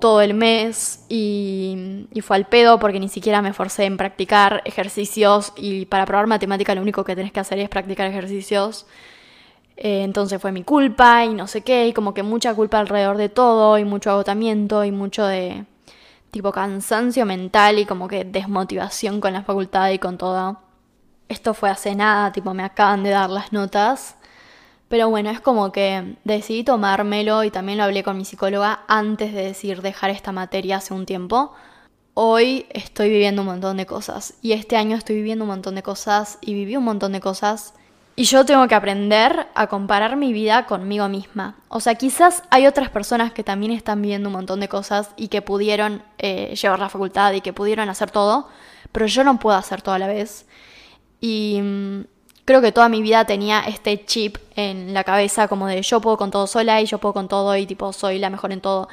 [0.00, 5.52] todo el mes y, fue al pedo porque ni siquiera me esforcé en practicar ejercicios
[5.56, 8.86] y para probar matemática lo único que tenés que hacer es practicar ejercicios.
[9.76, 13.16] Eh, entonces fue mi culpa y no sé qué, y como que mucha culpa alrededor
[13.16, 15.64] de todo y mucho agotamiento y mucho de
[16.30, 20.60] tipo cansancio mental y como que desmotivación con la facultad y con todo.
[21.28, 24.16] Esto fue hace nada, tipo me acaban de dar las notas
[24.90, 29.32] pero bueno, es como que decidí tomármelo y también lo hablé con mi psicóloga antes
[29.32, 31.52] de decir dejar esta materia hace un tiempo.
[32.14, 35.84] Hoy estoy viviendo un montón de cosas y este año estoy viviendo un montón de
[35.84, 37.74] cosas y viví un montón de cosas
[38.20, 41.56] y yo tengo que aprender a comparar mi vida conmigo misma.
[41.68, 45.28] O sea, quizás hay otras personas que también están viviendo un montón de cosas y
[45.28, 48.46] que pudieron eh, llevar la facultad y que pudieron hacer todo,
[48.92, 50.44] pero yo no puedo hacer todo a la vez.
[51.22, 52.00] Y mm,
[52.44, 56.18] creo que toda mi vida tenía este chip en la cabeza como de yo puedo
[56.18, 58.90] con todo sola y yo puedo con todo y tipo soy la mejor en todo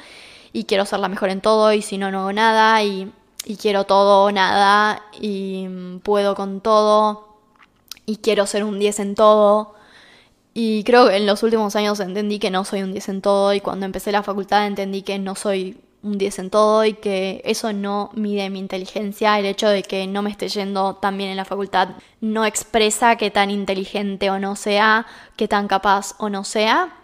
[0.54, 3.12] y quiero ser la mejor en todo y si no, no hago nada y,
[3.60, 5.68] quiero todo o nada y
[6.02, 7.27] puedo con todo
[8.08, 9.74] y quiero ser un 10 en todo.
[10.54, 13.52] Y creo que en los últimos años entendí que no soy un 10 en todo
[13.52, 17.42] y cuando empecé la facultad entendí que no soy un 10 en todo y que
[17.44, 19.38] eso no mide mi inteligencia.
[19.38, 21.90] El hecho de que no me esté yendo tan bien en la facultad
[22.22, 26.96] no expresa qué tan inteligente o no sea, qué tan capaz o no sea.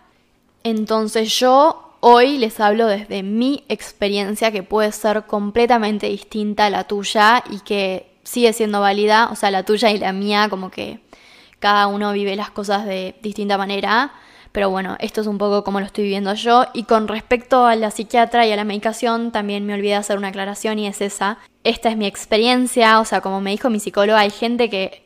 [0.63, 6.85] Entonces yo hoy les hablo desde mi experiencia que puede ser completamente distinta a la
[6.85, 11.01] tuya y que sigue siendo válida, o sea, la tuya y la mía, como que
[11.59, 14.13] cada uno vive las cosas de distinta manera
[14.55, 16.65] pero bueno, esto es un poco como lo estoy viviendo yo.
[16.75, 20.29] Y con respecto a la psiquiatra y a la medicación, también me olvidé hacer una
[20.29, 21.39] aclaración y es esa.
[21.65, 25.03] Esta es mi experiencia, o sea, como me dijo mi psicóloga, hay gente que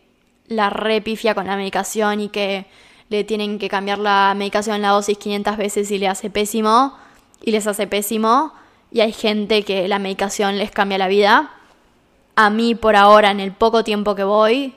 [0.49, 2.67] la repifia con la medicación y que
[3.09, 6.93] le tienen que cambiar la medicación, la dosis 500 veces y le hace pésimo,
[7.43, 8.53] y les hace pésimo.
[8.93, 11.53] Y hay gente que la medicación les cambia la vida.
[12.41, 14.73] A mí por ahora, en el poco tiempo que voy,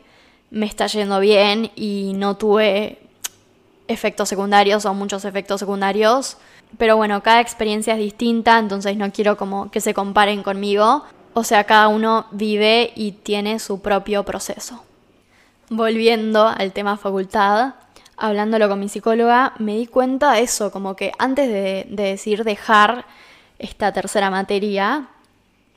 [0.50, 2.98] me está yendo bien y no tuve
[3.88, 6.38] efectos secundarios o muchos efectos secundarios.
[6.80, 11.04] Pero bueno, cada experiencia es distinta, entonces no quiero como que se comparen conmigo.
[11.36, 14.84] O sea, cada uno vive y tiene su propio proceso.
[15.70, 17.76] Volviendo al tema facultad,
[18.18, 22.44] hablándolo con mi psicóloga, me di cuenta de eso, como que antes de, de decir
[22.44, 23.06] dejar
[23.60, 25.10] esta tercera materia,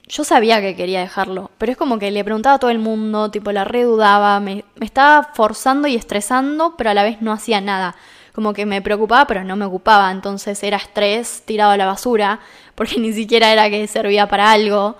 [0.06, 3.30] yo sabía que quería dejarlo, pero es como que le preguntaba a todo el mundo,
[3.30, 7.60] tipo la redudaba, me, me estaba forzando y estresando, pero a la vez no hacía
[7.60, 7.96] nada.
[8.34, 12.40] Como que me preocupaba, pero no me ocupaba, entonces era estrés tirado a la basura,
[12.74, 14.96] porque ni siquiera era que servía para algo.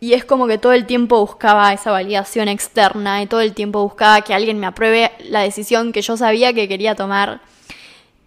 [0.00, 3.82] Y es como que todo el tiempo buscaba esa validación externa y todo el tiempo
[3.82, 7.40] buscaba que alguien me apruebe la decisión que yo sabía que quería tomar.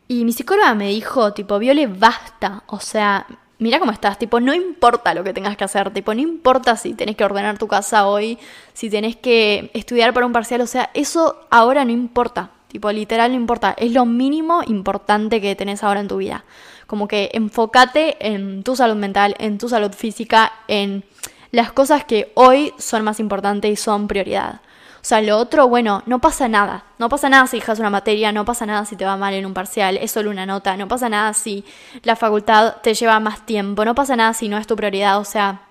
[0.08, 2.64] Y mi psicóloga me dijo, tipo, Viole, basta.
[2.68, 3.26] O sea,
[3.62, 6.95] mira cómo estás, tipo, no importa lo que tengas que hacer, tipo, no importa si
[6.95, 8.39] tenés que ordenar tu casa hoy,
[8.74, 13.32] si tenés que estudiar para un parcial, o sea, eso ahora no importa, tipo, literal
[13.32, 16.43] no importa, es lo mínimo importante que tenés ahora en tu vida.
[16.88, 21.06] Como que enfócate en tu salud mental, en tu salud física, en
[21.52, 24.62] las cosas que hoy son más importantes y son prioridad.
[25.02, 26.84] O sea, lo otro, bueno, no pasa nada.
[27.00, 29.46] No pasa nada si dejas una materia, no pasa nada si te va mal en
[29.46, 31.66] un parcial, es solo una nota, no pasa nada si
[32.04, 35.26] la facultad te lleva más tiempo, no pasa nada si no es tu prioridad, o
[35.26, 35.62] sea,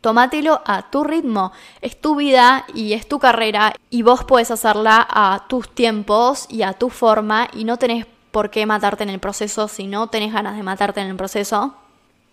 [0.00, 1.52] Tómatelo a tu ritmo.
[1.82, 6.62] Es tu vida y es tu carrera y vos puedes hacerla a tus tiempos y
[6.62, 10.32] a tu forma y no tenés por qué matarte en el proceso si no tenés
[10.32, 11.74] ganas de matarte en el proceso.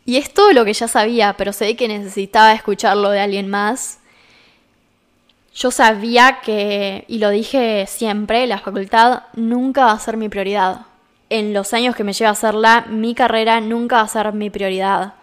[0.06, 4.00] Y es todo lo que ya sabía, pero sé que necesitaba escucharlo de alguien más.
[5.58, 10.82] Yo sabía que, y lo dije siempre, la facultad nunca va a ser mi prioridad.
[11.32, 14.52] En los años que me lleva a hacerla, mi carrera nunca va a ser mi
[14.52, 15.15] prioridad.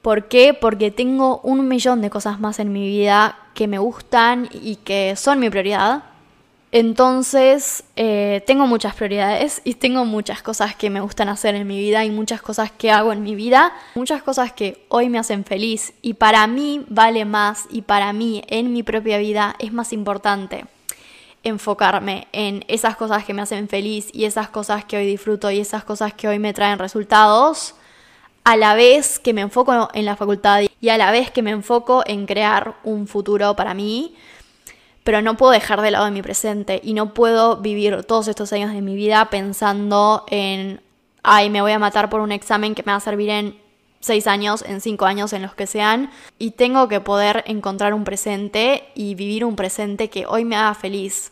[0.00, 0.54] ¿Por qué?
[0.54, 5.14] Porque tengo un millón de cosas más en mi vida que me gustan y que
[5.14, 6.04] son mi prioridad.
[6.72, 11.78] Entonces, eh, tengo muchas prioridades y tengo muchas cosas que me gustan hacer en mi
[11.78, 15.44] vida y muchas cosas que hago en mi vida, muchas cosas que hoy me hacen
[15.44, 19.92] feliz y para mí vale más y para mí en mi propia vida es más
[19.92, 20.64] importante
[21.44, 25.60] enfocarme en esas cosas que me hacen feliz y esas cosas que hoy disfruto y
[25.60, 27.76] esas cosas que hoy me traen resultados,
[28.42, 31.50] a la vez que me enfoco en la facultad y a la vez que me
[31.50, 34.14] enfoco en crear un futuro para mí
[35.06, 38.72] pero no puedo dejar de lado mi presente y no puedo vivir todos estos años
[38.72, 40.80] de mi vida pensando en,
[41.22, 43.56] ay, me voy a matar por un examen que me va a servir en
[44.00, 48.02] seis años, en cinco años, en los que sean, y tengo que poder encontrar un
[48.02, 51.30] presente y vivir un presente que hoy me haga feliz.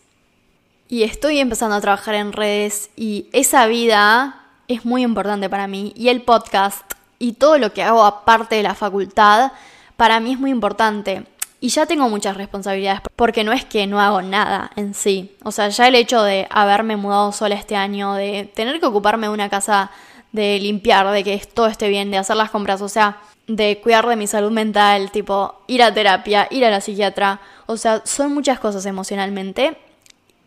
[0.87, 5.91] Y estoy empezando a trabajar en redes y esa vida es muy importante para mí
[5.97, 9.51] y el podcast y todo lo que hago aparte de la facultad
[9.97, 11.25] para mí es muy importante.
[11.65, 15.35] Y ya tengo muchas responsabilidades, porque no es que no hago nada en sí.
[15.43, 19.25] O sea, ya el hecho de haberme mudado sola este año, de tener que ocuparme
[19.25, 19.89] de una casa,
[20.31, 24.05] de limpiar, de que todo esté bien, de hacer las compras, o sea, de cuidar
[24.05, 28.31] de mi salud mental, tipo ir a terapia, ir a la psiquiatra, o sea, son
[28.35, 29.75] muchas cosas emocionalmente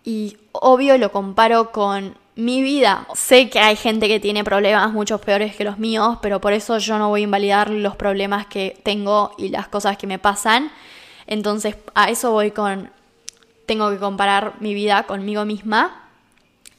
[0.05, 3.09] y obvio lo comparo con mi vida.
[3.17, 6.79] Sé que hay gente que tiene problemas mucho peores que los míos, pero por eso
[6.79, 10.71] yo no voy a invalidar los problemas que tengo y las cosas que me pasan.
[11.29, 12.91] Entonces a eso voy con,
[13.67, 16.09] tengo que comparar mi vida conmigo misma.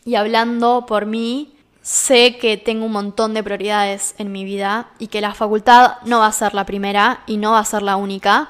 [0.04, 5.08] Y hablando por mí, sé que tengo un montón de prioridades en mi vida y
[5.08, 7.96] que la facultad no va a ser la primera y no va a ser la
[7.96, 8.50] única.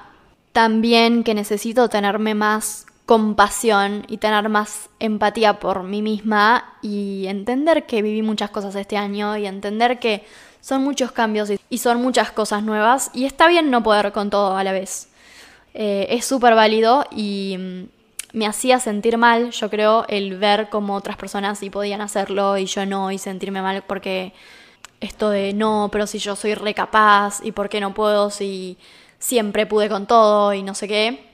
[0.53, 7.85] También que necesito tenerme más compasión y tener más empatía por mí misma y entender
[7.87, 10.25] que viví muchas cosas este año y entender que
[10.61, 14.55] son muchos cambios y son muchas cosas nuevas y está bien no poder con todo
[14.55, 15.08] a la vez.
[15.73, 17.83] Eh, es súper válido y mm,
[18.33, 22.65] me hacía sentir mal, yo creo, el ver cómo otras personas sí podían hacerlo y
[22.65, 24.33] yo no, y sentirme mal porque
[24.99, 28.77] esto de no, pero si yo soy recapaz y por qué no puedo si
[29.19, 31.29] siempre pude con todo y no sé qué.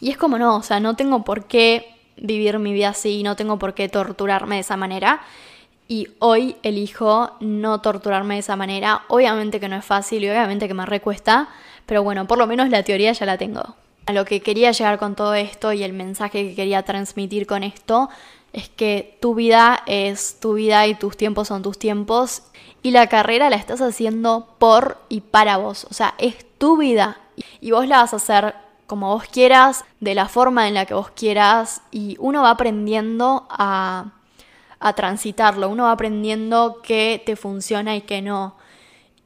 [0.00, 3.36] Y es como no, o sea, no tengo por qué vivir mi vida así, no
[3.36, 5.20] tengo por qué torturarme de esa manera.
[5.88, 9.02] Y hoy elijo no torturarme de esa manera.
[9.08, 11.48] Obviamente que no es fácil y obviamente que me recuesta,
[11.90, 13.74] pero bueno, por lo menos la teoría ya la tengo.
[14.06, 17.64] A lo que quería llegar con todo esto y el mensaje que quería transmitir con
[17.64, 18.08] esto
[18.52, 22.44] es que tu vida es tu vida y tus tiempos son tus tiempos
[22.84, 27.18] y la carrera la estás haciendo por y para vos, o sea, es tu vida
[27.60, 28.54] y vos la vas a hacer
[28.86, 33.48] como vos quieras, de la forma en la que vos quieras y uno va aprendiendo
[33.50, 34.12] a,
[34.78, 38.54] a transitarlo, uno va aprendiendo qué te funciona y qué no.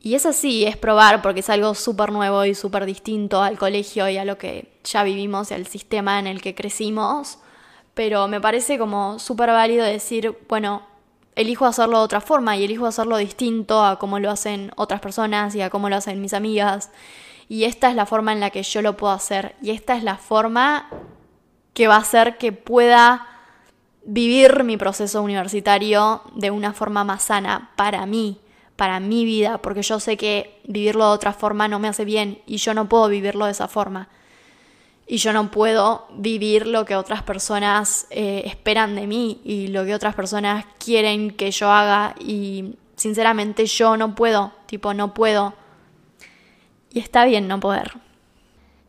[0.04, 4.06] Y es así, es probar, porque es algo súper nuevo y súper distinto al colegio
[4.06, 7.38] y a lo que ya vivimos y al sistema en el que crecimos.
[7.94, 10.82] Pero me parece como súper válido decir, bueno,
[11.36, 15.54] elijo hacerlo de otra forma y elijo hacerlo distinto a cómo lo hacen otras personas
[15.54, 16.90] y a cómo lo hacen mis amigas.
[17.48, 19.54] Y esta es la forma en la que yo lo puedo hacer.
[19.62, 20.90] Y esta es la forma
[21.72, 23.26] que va a hacer que pueda
[24.04, 28.38] vivir mi proceso universitario de una forma más sana para mí,
[28.76, 32.40] para mi vida, porque yo sé que vivirlo de otra forma no me hace bien
[32.46, 34.08] y yo no puedo vivirlo de esa forma.
[35.06, 39.84] Y yo no puedo vivir lo que otras personas eh, esperan de mí y lo
[39.84, 45.54] que otras personas quieren que yo haga y sinceramente yo no puedo, tipo no puedo.
[46.90, 47.92] Y está bien no poder.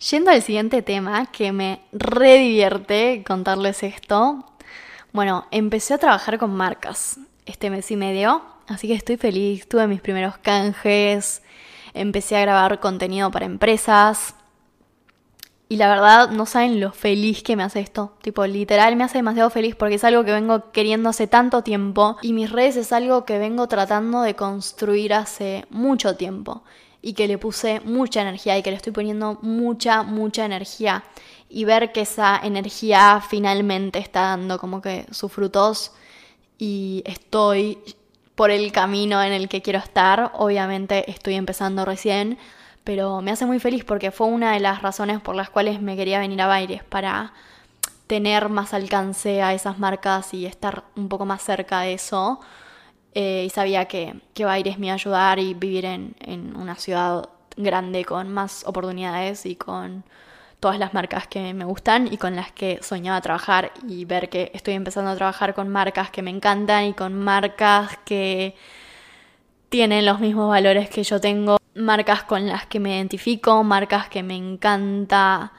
[0.10, 4.46] Yendo al siguiente tema, que me redivierte contarles esto.
[5.12, 9.88] Bueno, empecé a trabajar con marcas este mes y medio Así que estoy feliz, tuve
[9.88, 11.44] mis primeros canjes,
[11.94, 14.36] empecé a grabar contenido para empresas.
[15.68, 18.14] Y la verdad, no saben lo feliz que me hace esto.
[18.22, 22.18] Tipo, literal, me hace demasiado feliz porque es algo que vengo queriendo hace tanto tiempo.
[22.22, 26.64] Y mis redes es algo que vengo tratando de construir hace mucho tiempo.
[27.02, 31.04] Y que le puse mucha energía y que le estoy poniendo mucha, mucha energía.
[31.50, 35.94] Y ver que esa energía finalmente está dando como que sus frutos.
[36.60, 37.80] Y estoy
[38.36, 40.32] por el camino en el que quiero estar.
[40.36, 42.38] Obviamente estoy empezando recién,
[42.84, 45.96] pero me hace muy feliz porque fue una de las razones por las cuales me
[45.96, 47.34] quería venir a Baires, para
[48.08, 52.40] tener más alcance a esas marcas y estar un poco más cerca de eso.
[53.14, 56.76] eh, y sabía que, que Baires me iba a ayudar y vivir en, en una
[56.76, 60.04] ciudad grande con más oportunidades y con
[60.66, 64.50] todas las marcas que me gustan y con las que soñaba trabajar y ver que
[64.56, 68.56] estoy empezando a trabajar con marcas que me encantan y con marcas que
[69.70, 74.24] tienen los mismos valores que yo tengo, marcas con las que me identifico, marcas que
[74.24, 75.52] me encanta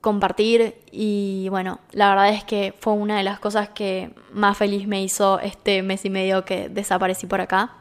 [0.00, 4.88] compartir y bueno, la verdad es que fue una de las cosas que más feliz
[4.88, 7.74] me hizo este mes y medio que desaparecí por acá.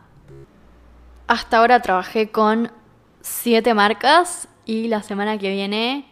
[1.25, 2.71] Hasta ahora trabajé con
[3.21, 6.11] siete marcas y la semana que viene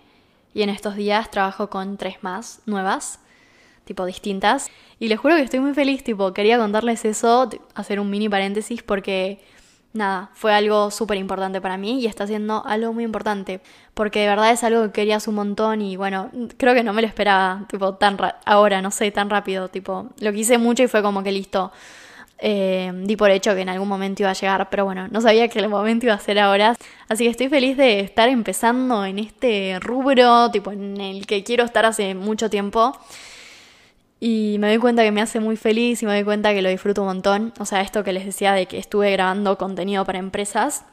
[0.53, 3.19] y en estos días trabajo con tres más nuevas,
[3.85, 4.69] tipo distintas.
[4.99, 8.83] Y les juro que estoy muy feliz, tipo, quería contarles eso, hacer un mini paréntesis
[8.83, 9.39] porque
[9.93, 13.61] nada, fue algo súper importante para mí y está siendo algo muy importante.
[13.93, 17.01] Porque de verdad es algo que querías un montón y bueno, creo que no me
[17.01, 21.01] lo esperaba, tipo, tan ahora, no sé, tan rápido, tipo, lo quise mucho y fue
[21.01, 21.71] como que listo.
[22.45, 25.47] Eh, di por hecho que en algún momento iba a llegar, pero bueno, no sabía
[25.47, 26.75] que el momento iba a ser ahora.
[27.07, 31.63] Así que estoy feliz de estar empezando en este rubro, tipo en el que quiero
[31.63, 32.97] estar hace mucho tiempo.
[34.19, 36.67] Y me doy cuenta que me hace muy feliz y me doy cuenta que lo
[36.67, 37.53] disfruto un montón.
[37.59, 40.83] O sea, esto que les decía de que estuve grabando contenido para empresas.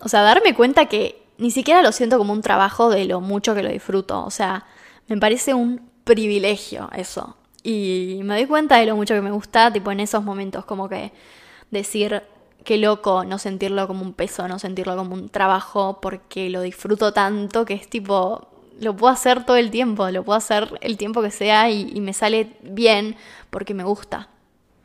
[0.00, 3.56] O sea, darme cuenta que ni siquiera lo siento como un trabajo de lo mucho
[3.56, 4.24] que lo disfruto.
[4.24, 4.66] O sea,
[5.08, 7.37] me parece un privilegio eso.
[7.68, 10.88] Y me doy cuenta de lo mucho que me gusta, tipo en esos momentos, como
[10.88, 11.12] que
[11.70, 12.22] decir
[12.64, 17.12] qué loco no sentirlo como un peso, no sentirlo como un trabajo, porque lo disfruto
[17.12, 18.48] tanto que es tipo,
[18.80, 22.14] lo puedo hacer todo el tiempo, lo puedo hacer el tiempo que sea y, me
[22.14, 23.16] sale bien
[23.50, 24.28] porque me gusta.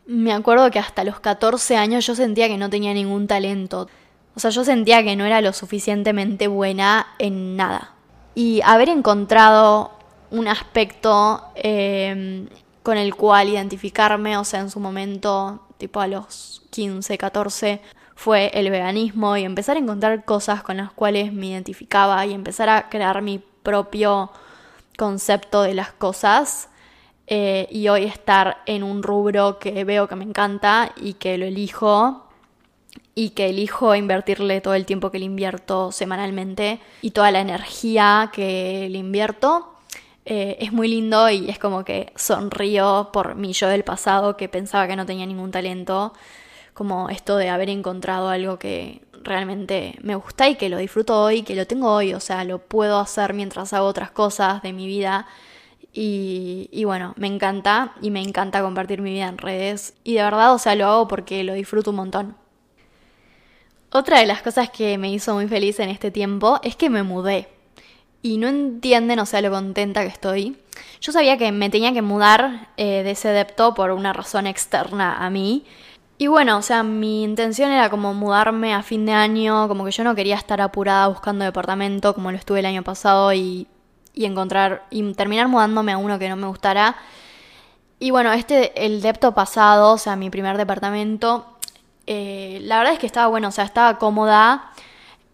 [0.06, 3.88] Me acuerdo que hasta los 14 años yo sentía que no tenía ningún talento.
[4.36, 7.94] O sea, yo sentía que no era lo suficientemente buena en nada.
[8.36, 9.92] Y haber encontrado
[10.32, 12.46] un aspecto eh,
[12.84, 17.82] con el cual identificarme, o sea, en su momento, tipo a los 15, 14,
[18.16, 22.70] fue el veganismo y empezar a encontrar cosas con las cuales me identificaba y empezar
[22.70, 24.32] a crear mi propio
[24.98, 26.70] concepto de las cosas.
[27.28, 31.46] Eh, y hoy estar en un rubro que veo que me encanta y que lo
[31.46, 32.28] elijo
[33.16, 38.30] y que elijo invertirle todo el tiempo que le invierto semanalmente y toda la energía
[38.34, 39.73] que le invierto
[40.26, 44.48] eh, es muy lindo y es como que sonrío por mi yo del pasado que
[44.48, 46.14] pensaba que no tenía ningún talento,
[46.74, 51.44] como esto de haber encontrado algo que realmente me gusta y que lo disfruto hoy,
[51.44, 54.88] que lo tengo hoy, o sea, lo puedo hacer mientras hago otras cosas de mi
[54.88, 55.28] vida.
[55.96, 59.94] Y, y bueno, me encanta y me encanta compartir mi vida en redes.
[60.04, 62.36] Y de verdad, o sea, lo hago porque lo disfruto un montón.
[63.92, 67.04] Otra de las cosas que me hizo muy feliz en este tiempo es que me
[67.04, 67.48] mudé
[68.24, 70.58] y no entienden, o sea, lo contenta que estoy.
[71.02, 75.24] Yo sabía que me tenía que mudar eh, de ese depto por una razón externa
[75.24, 75.66] a mí.
[76.18, 79.92] Y bueno, o sea, mi intención era como mudarme a fin de año, como que
[79.92, 83.68] yo no quería estar apurada buscando departamento como lo estuve el año pasado y,
[84.14, 86.96] y encontrar y terminar mudándome a uno que no me gustara.
[88.00, 91.58] Y bueno, este, el depto pasado, o sea, mi primer departamento,
[92.08, 94.73] eh, la verdad es que estaba bueno, o sea, estaba cómoda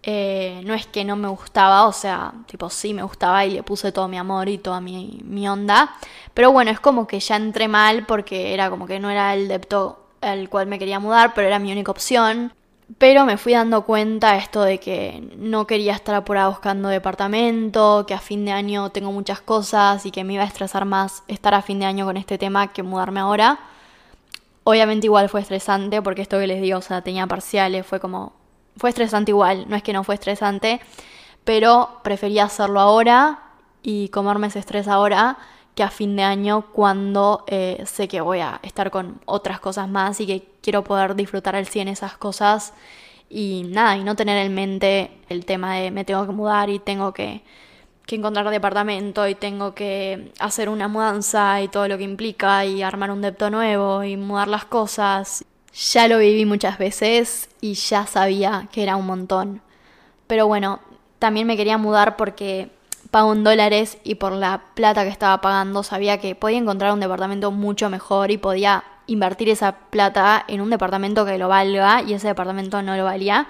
[0.03, 3.63] eh, no es que no me gustaba, o sea, tipo sí me gustaba y le
[3.63, 5.95] puse todo mi amor y toda mi, mi onda.
[6.33, 9.47] Pero bueno, es como que ya entré mal porque era como que no era el
[9.47, 12.53] depto al cual me quería mudar, pero era mi única opción.
[12.97, 18.15] Pero me fui dando cuenta esto de que no quería estar apurada buscando departamento, que
[18.15, 21.53] a fin de año tengo muchas cosas y que me iba a estresar más estar
[21.53, 23.59] a fin de año con este tema que mudarme ahora.
[24.63, 28.38] Obviamente igual fue estresante porque esto que les digo, o sea, tenía parciales, fue como
[28.79, 30.79] fue estresante igual, no es que no fue estresante,
[31.43, 33.39] pero prefería hacerlo ahora
[33.83, 35.37] y comerme ese estrés ahora
[35.75, 39.89] que a fin de año cuando eh, sé que voy a estar con otras cosas
[39.89, 42.73] más y que quiero poder disfrutar al 100 esas cosas
[43.29, 46.79] y nada, y no tener en mente el tema de me tengo que mudar y
[46.79, 47.43] tengo que,
[48.05, 52.81] que encontrar departamento y tengo que hacer una mudanza y todo lo que implica y
[52.81, 58.05] armar un depto nuevo y mudar las cosas ya lo viví muchas veces y ya
[58.05, 59.61] sabía que era un montón.
[60.27, 60.79] Pero bueno,
[61.19, 62.69] también me quería mudar porque
[63.11, 66.99] pago en dólares y por la plata que estaba pagando sabía que podía encontrar un
[66.99, 72.13] departamento mucho mejor y podía invertir esa plata en un departamento que lo valga y
[72.13, 73.47] ese departamento no lo valía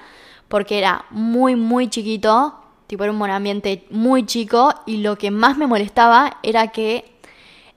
[0.47, 2.55] porque era muy muy chiquito,
[2.87, 7.19] tipo era un ambiente muy chico y lo que más me molestaba era que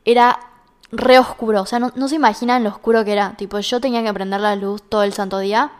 [0.04, 0.38] era
[0.92, 1.62] re oscuro.
[1.62, 3.34] O sea, no, se imaginan lo oscuro que era.
[3.36, 5.72] Tipo, yo tenía que prender la luz todo el santo día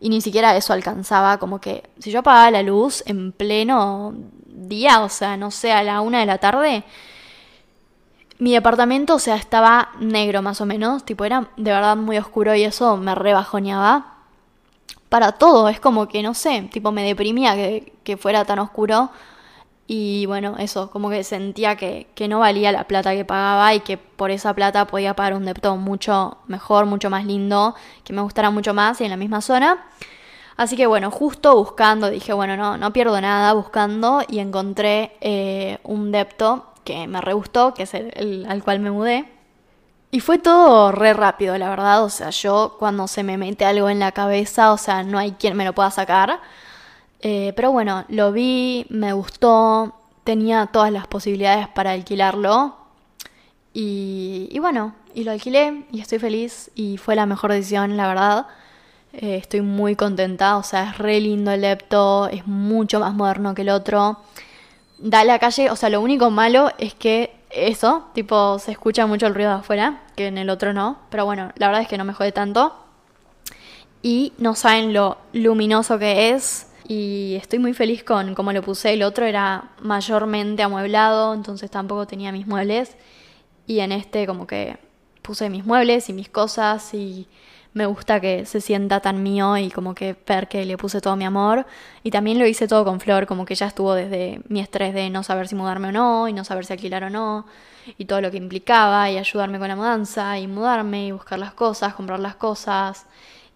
[0.00, 1.38] y ni siquiera eso alcanzaba.
[1.38, 4.14] Como que si yo apagaba la luz en pleno
[4.46, 6.84] día, o sea, no sé, a la una de la tarde,
[8.38, 12.54] Mi departamento, o sea, estaba negro más o menos, tipo era de verdad muy oscuro
[12.54, 14.14] y eso me rebajoneaba.
[15.08, 19.10] Para todo, es como que, no sé, tipo me deprimía que, que fuera tan oscuro.
[19.90, 23.80] Y bueno, eso, como que sentía que, que, no valía la plata que pagaba y
[23.80, 27.74] que por esa plata podía pagar un depto mucho mejor, mucho más lindo,
[28.04, 29.86] que me gustara mucho más y en la misma zona.
[30.58, 35.78] Así que bueno, justo buscando, dije, bueno, no, no pierdo nada buscando y encontré eh,
[35.84, 39.24] un depto que me re gustó, que es el, al cual me mudé.
[40.10, 42.04] Y fue todo re rápido, la verdad.
[42.04, 45.32] O sea, yo cuando se me mete algo en la cabeza, o sea, no hay
[45.32, 46.40] quien me lo pueda sacar.
[47.20, 49.94] Eh, pero bueno, lo vi, me gustó,
[50.24, 52.76] tenía todas las posibilidades para alquilarlo.
[53.72, 58.46] Y, bueno, y lo alquilé y estoy feliz y fue la mejor decisión, la verdad.
[59.12, 63.54] Eh, estoy muy contenta, o sea, es re lindo el lepto, es mucho más moderno
[63.54, 64.18] que el otro.
[64.98, 69.26] Da la calle, o sea, lo único malo es que eso, tipo, se escucha mucho
[69.26, 71.98] el ruido de afuera, que en el otro no, pero bueno, la verdad es que
[71.98, 72.74] no me jode tanto.
[74.02, 78.94] Y no saben lo luminoso que es, y estoy muy feliz con cómo lo puse.
[78.94, 82.96] El otro era mayormente amueblado, entonces tampoco tenía mis muebles.
[83.66, 84.78] Y en este como que
[85.20, 87.28] puse mis muebles y mis cosas y
[87.74, 91.14] me gusta que se sienta tan mío y como que ver que le puse todo
[91.14, 91.66] mi amor.
[92.02, 95.10] Y también lo hice todo con Flor, como que ya estuvo desde mi estrés de
[95.10, 97.44] no saber si mudarme o no, y no saber si alquilar o no,
[97.98, 101.52] y todo lo que implicaba, y ayudarme con la mudanza, y mudarme, y buscar las
[101.52, 103.06] cosas, comprar las cosas.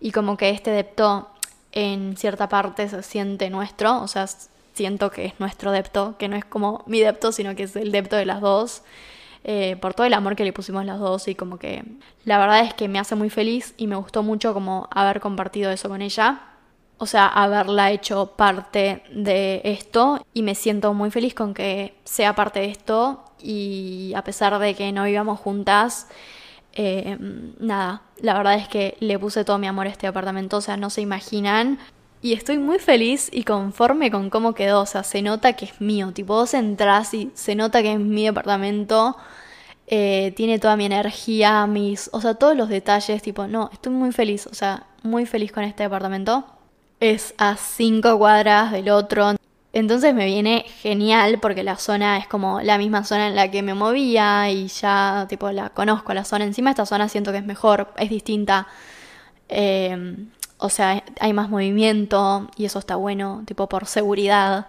[0.00, 1.31] Y como que este depto
[1.72, 4.26] en cierta parte se siente nuestro, o sea,
[4.74, 7.92] siento que es nuestro depto, que no es como mi depto, sino que es el
[7.92, 8.82] depto de las dos.
[9.44, 11.82] Eh, por todo el amor que le pusimos las dos y como que
[12.24, 15.72] la verdad es que me hace muy feliz y me gustó mucho como haber compartido
[15.72, 16.42] eso con ella.
[16.98, 22.36] O sea, haberla hecho parte de esto y me siento muy feliz con que sea
[22.36, 26.06] parte de esto y a pesar de que no vivamos juntas,
[26.74, 27.16] eh,
[27.58, 30.76] nada, la verdad es que le puse todo mi amor a este apartamento, o sea,
[30.76, 31.78] no se imaginan.
[32.22, 35.80] Y estoy muy feliz y conforme con cómo quedó, o sea, se nota que es
[35.80, 39.16] mío, tipo vos entras y se nota que es mi departamento,
[39.88, 44.12] eh, tiene toda mi energía, mis, o sea, todos los detalles, tipo, no, estoy muy
[44.12, 46.46] feliz, o sea, muy feliz con este departamento.
[47.00, 49.34] Es a cinco cuadras del otro.
[49.72, 53.62] Entonces me viene genial porque la zona es como la misma zona en la que
[53.62, 56.44] me movía y ya tipo la conozco la zona.
[56.44, 58.68] Encima esta zona siento que es mejor, es distinta.
[59.48, 60.16] Eh,
[60.58, 64.66] o sea, hay más movimiento y eso está bueno, tipo por seguridad.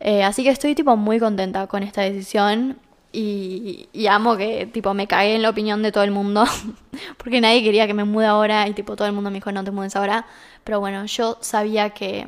[0.00, 2.78] Eh, así que estoy tipo muy contenta con esta decisión
[3.12, 6.44] y, amo que, tipo, me cagué en la opinión de todo el mundo.
[7.18, 9.64] porque nadie quería que me mude ahora y, tipo, todo el mundo me dijo, no
[9.64, 10.26] te mudes ahora.
[10.64, 12.26] Pero bueno, yo sabía que,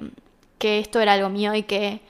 [0.61, 2.03] que esto era algo mío y que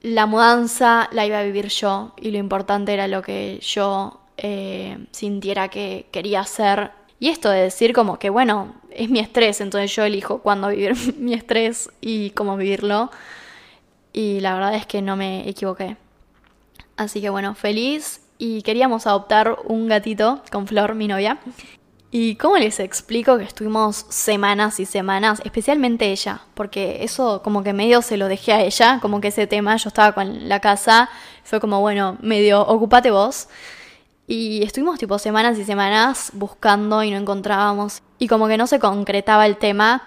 [0.00, 2.14] la mudanza la iba a vivir yo.
[2.16, 6.92] Y lo importante era lo que yo eh, sintiera que quería hacer.
[7.20, 10.94] Y esto de decir como que, bueno, es mi estrés, entonces yo elijo cuándo vivir
[11.18, 13.10] mi estrés y cómo vivirlo.
[14.12, 15.96] Y la verdad es que no me equivoqué.
[16.96, 21.38] Así que bueno, feliz y queríamos adoptar un gatito con Flor, mi novia.
[22.14, 26.42] ¿Y cómo les explico que estuvimos semanas y semanas, especialmente ella?
[26.52, 29.88] Porque eso como que medio se lo dejé a ella, como que ese tema, yo
[29.88, 31.08] estaba con la casa,
[31.42, 33.48] fue como, bueno, medio, ocupate vos.
[34.26, 38.02] Y estuvimos tipo semanas y semanas buscando y no encontrábamos.
[38.18, 40.02] Y como que no se concretaba el tema.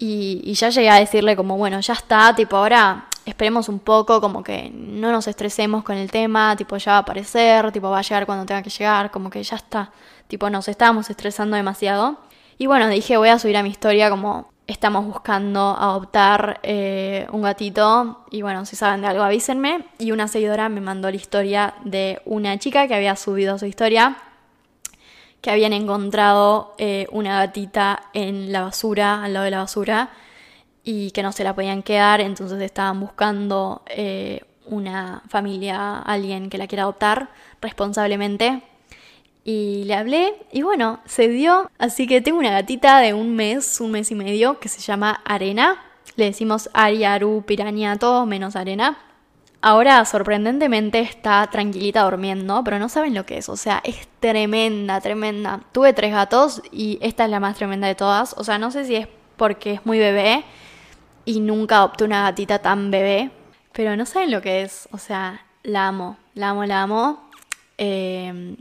[0.00, 4.20] Y, y ya llegué a decirle como, bueno, ya está, tipo ahora esperemos un poco,
[4.20, 8.00] como que no nos estresemos con el tema, tipo ya va a aparecer, tipo va
[8.00, 9.90] a llegar cuando tenga que llegar, como que ya está,
[10.28, 12.18] tipo nos estábamos estresando demasiado.
[12.58, 17.42] Y bueno, dije voy a subir a mi historia como estamos buscando adoptar eh, un
[17.42, 19.84] gatito y bueno, si saben de algo avísenme.
[19.98, 24.16] Y una seguidora me mandó la historia de una chica que había subido su historia,
[25.40, 30.10] que habían encontrado eh, una gatita en la basura, al lado de la basura
[30.84, 36.58] y que no se la podían quedar, entonces estaban buscando eh, una familia, alguien que
[36.58, 38.62] la quiera adoptar responsablemente.
[39.44, 41.70] Y le hablé y bueno, se dio.
[41.78, 45.20] Así que tengo una gatita de un mes, un mes y medio, que se llama
[45.24, 45.82] Arena.
[46.16, 48.98] Le decimos Ari, Aru, Piraña, todo menos Arena.
[49.60, 53.48] Ahora, sorprendentemente, está tranquilita durmiendo, pero no saben lo que es.
[53.48, 55.60] O sea, es tremenda, tremenda.
[55.72, 58.34] Tuve tres gatos y esta es la más tremenda de todas.
[58.38, 60.44] O sea, no sé si es porque es muy bebé
[61.24, 63.30] y nunca adopté una gatita tan bebé,
[63.72, 67.30] pero no saben lo que es, o sea, la amo, la amo, la amo.
[67.78, 68.56] Em,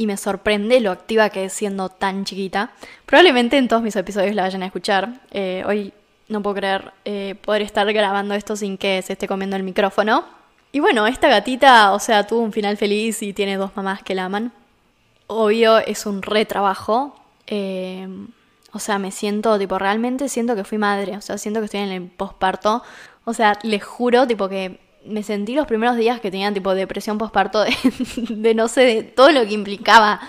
[0.00, 2.70] y me sorprende lo activa que es siendo tan chiquita.
[3.04, 5.20] Probablemente en todos mis episodios la vayan a escuchar.
[5.30, 5.92] Eh, hoy
[6.28, 10.24] no puedo creer eh, poder estar grabando esto sin que se esté comiendo el micrófono.
[10.72, 14.14] Y bueno, esta gatita, o sea, tuvo un final feliz y tiene dos mamás que
[14.14, 14.54] la aman.
[15.26, 17.14] Obvio, es un retrabajo.
[17.46, 18.08] Eh,
[18.72, 21.18] o sea, me siento, tipo, realmente siento que fui madre.
[21.18, 22.82] O sea, siento que estoy en el posparto.
[23.26, 27.18] O sea, les juro, tipo, que me sentí los primeros días que tenía, tipo, depresión
[27.18, 27.74] posparto de,
[28.28, 30.20] de no sé, de todo lo que implicaba.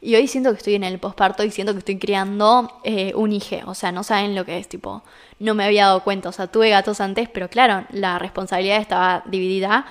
[0.00, 3.32] Y hoy siento que estoy en el posparto y siento que estoy criando eh, un
[3.32, 3.56] hijo.
[3.66, 5.02] O sea, no saben lo que es, tipo,
[5.38, 6.28] no me había dado cuenta.
[6.28, 9.86] O sea, tuve gatos antes, pero claro, la responsabilidad estaba dividida.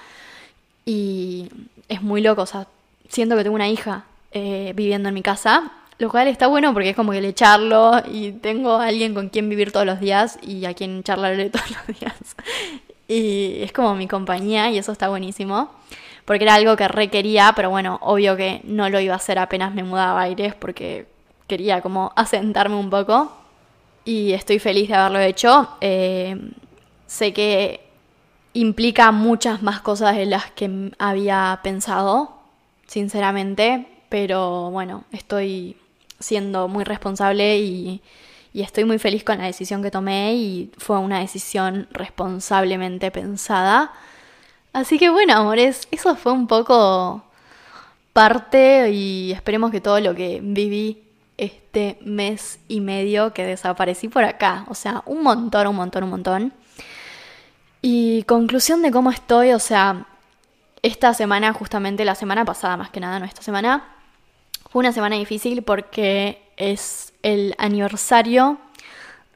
[0.86, 1.50] Y
[1.90, 2.44] es muy loco.
[2.44, 2.68] O sea,
[3.10, 6.90] siento que tengo una hija eh, viviendo en mi casa lo cual está bueno porque
[6.90, 10.38] es como que le charlo y tengo a alguien con quien vivir todos los días
[10.42, 12.36] y a quien charlarle todos los días.
[13.14, 15.70] Y es como mi compañía y eso está buenísimo.
[16.26, 19.74] Porque era algo que requería, pero bueno, obvio que no lo iba a hacer apenas
[19.76, 21.06] me mudaba a Aires porque
[21.46, 23.32] quería como asentarme un poco.
[24.04, 25.70] Y estoy feliz de haberlo hecho.
[25.80, 26.36] Eh,
[27.06, 27.82] sé que
[28.54, 32.34] implica muchas más cosas de las que había pensado,
[32.88, 33.86] sinceramente.
[34.10, 35.78] Pero bueno, estoy
[36.20, 38.02] siendo muy responsable y,
[38.62, 43.92] estoy muy feliz con la decisión que tomé y fue una decisión responsablemente pensada.
[44.74, 47.24] Así que bueno, amores, eso fue un poco
[48.14, 51.04] parte y esperemos que todo lo que viví
[51.38, 56.10] este mes y medio que desaparecí por acá, o sea, un montón, un montón, un
[56.12, 56.54] montón.
[57.82, 60.06] Y conclusión de cómo estoy, o sea,
[60.84, 63.84] esta semana, justamente la semana pasada más que nada, no esta semana,
[64.70, 68.60] fue una semana difícil porque es el aniversario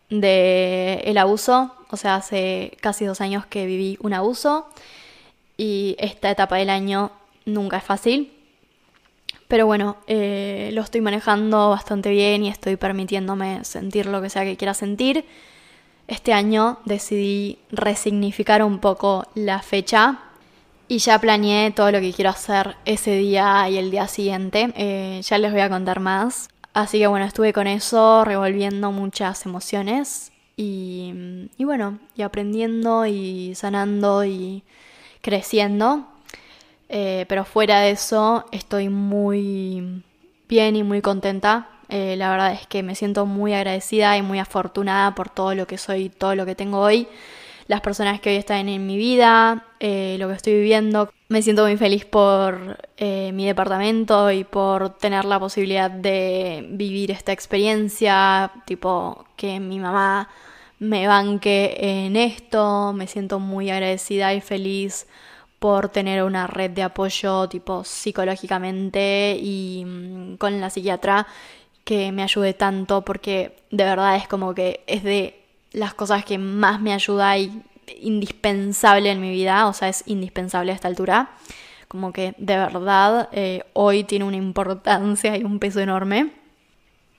[0.09, 4.67] del el abuso, o sea, hace casi dos años que viví un abuso
[5.57, 7.11] y esta etapa del año
[7.45, 8.31] nunca es fácil.
[9.47, 14.43] Pero bueno, eh, lo estoy manejando bastante bien y estoy permitiéndome sentir lo que sea
[14.43, 15.25] que quiera sentir.
[16.07, 20.19] Este año decidí resignificar un poco la fecha
[20.89, 24.73] y ya planeé todo lo que quiero hacer ese día y el día siguiente.
[24.75, 26.49] Eh, ya les voy a contar más.
[26.77, 30.31] Así que bueno, estuve con eso, revolviendo muchas emociones.
[30.57, 34.61] Y, y bueno, y aprendiendo y sanando y
[35.21, 36.07] creciendo.
[36.87, 40.03] Eh, pero fuera de eso, estoy muy
[40.47, 41.67] bien y muy contenta.
[41.89, 45.65] Eh, la verdad es que me siento muy agradecida y muy afortunada por todo lo
[45.65, 47.07] que soy, todo lo que tengo hoy
[47.67, 51.11] las personas que hoy están en mi vida, eh, lo que estoy viviendo.
[51.29, 57.11] Me siento muy feliz por eh, mi departamento y por tener la posibilidad de vivir
[57.11, 60.29] esta experiencia, tipo que mi mamá
[60.79, 65.07] me banque en esto, me siento muy agradecida y feliz
[65.59, 71.27] por tener una red de apoyo tipo psicológicamente y mm, con la psiquiatra
[71.83, 75.46] que me ayude tanto porque de verdad es como que es de
[75.77, 77.61] las cosas que más me ayuda y
[78.01, 81.29] indispensable en mi vida, o sea, es indispensable a esta altura.
[81.87, 86.31] Como que de verdad eh, hoy tiene una importancia y un peso enorme.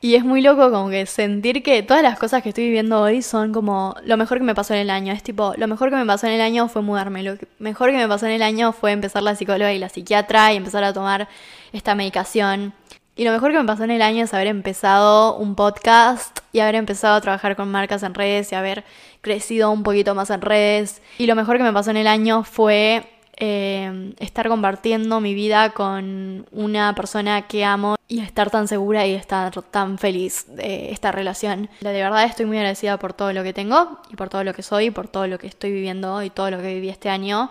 [0.01, 3.23] Y es muy loco como que sentir que todas las cosas que estoy viviendo hoy
[3.23, 5.13] son como lo mejor que me pasó en el año.
[5.13, 7.23] Es tipo, lo mejor que me pasó en el año fue mudarme.
[7.23, 10.53] Lo mejor que me pasó en el año fue empezar la psicóloga y la psiquiatra
[10.53, 11.29] y empezar a tomar
[11.73, 12.75] esta medicación.
[13.19, 16.61] Y lo mejor que me pasó en el año es haber empezado un podcast y
[16.61, 18.85] haber empezado a trabajar con marcas en redes y haber
[19.23, 21.03] crecido un poquito más en redes.
[21.19, 25.71] Y lo mejor que me pasó en el año fue eh, estar compartiendo mi vida
[25.71, 31.11] con una persona que amo y estar tan segura y estar tan feliz de esta
[31.11, 31.69] relación.
[31.81, 34.63] De verdad estoy muy agradecida por todo lo que tengo y por todo lo que
[34.63, 37.51] soy, por todo lo que estoy viviendo y todo lo que viví este año.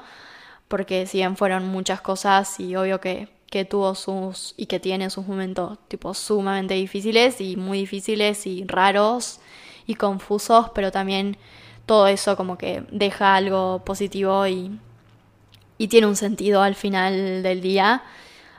[0.69, 5.09] Porque si bien fueron muchas cosas y obvio que que tuvo sus y que tiene
[5.09, 9.39] sus momentos tipo sumamente difíciles y muy difíciles y raros
[9.85, 11.37] y confusos, pero también
[11.85, 14.77] todo eso como que deja algo positivo y,
[15.77, 18.03] y tiene un sentido al final del día.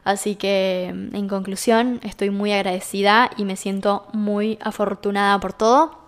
[0.05, 5.99] Así que en conclusión estoy muy agradecida y me siento muy afortunada por todo.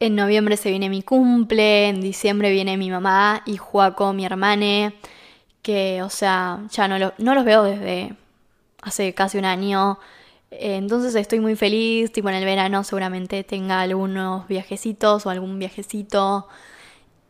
[0.00, 4.94] En noviembre se viene mi cumple, en diciembre viene mi mamá y Juaco, mi hermane
[5.68, 8.14] que, o sea, ya no, no los veo desde
[8.80, 9.98] hace casi un año.
[10.50, 15.58] Eh, entonces estoy muy feliz, tipo en el verano seguramente tenga algunos viajecitos o algún
[15.58, 16.48] viajecito.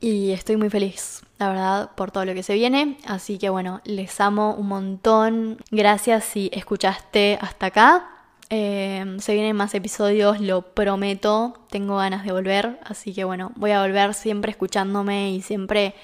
[0.01, 2.99] Y estoy muy feliz, la verdad, por todo lo que se viene.
[3.07, 5.59] Así que bueno, les amo un montón.
[5.72, 8.09] Gracias si escuchaste hasta acá.
[8.51, 11.55] Eh, se vienen más episodios, lo prometo.
[11.70, 12.78] Tengo ganas de volver.
[12.84, 15.97] Así que bueno, voy a volver siempre escuchándome y siempre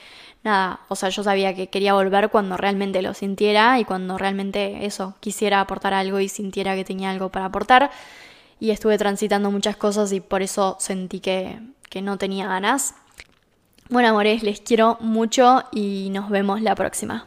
[0.45, 4.85] nada, o sea, yo sabía que quería volver cuando realmente lo sintiera y cuando realmente
[4.87, 7.91] eso, quisiera aportar algo y sintiera que tenía algo para aportar.
[8.61, 11.59] Y estuve transitando muchas cosas y por eso sentí que,
[11.91, 12.95] que no tenía ganas.
[13.91, 17.27] Bueno, amores, les quiero mucho y nos vemos la próxima.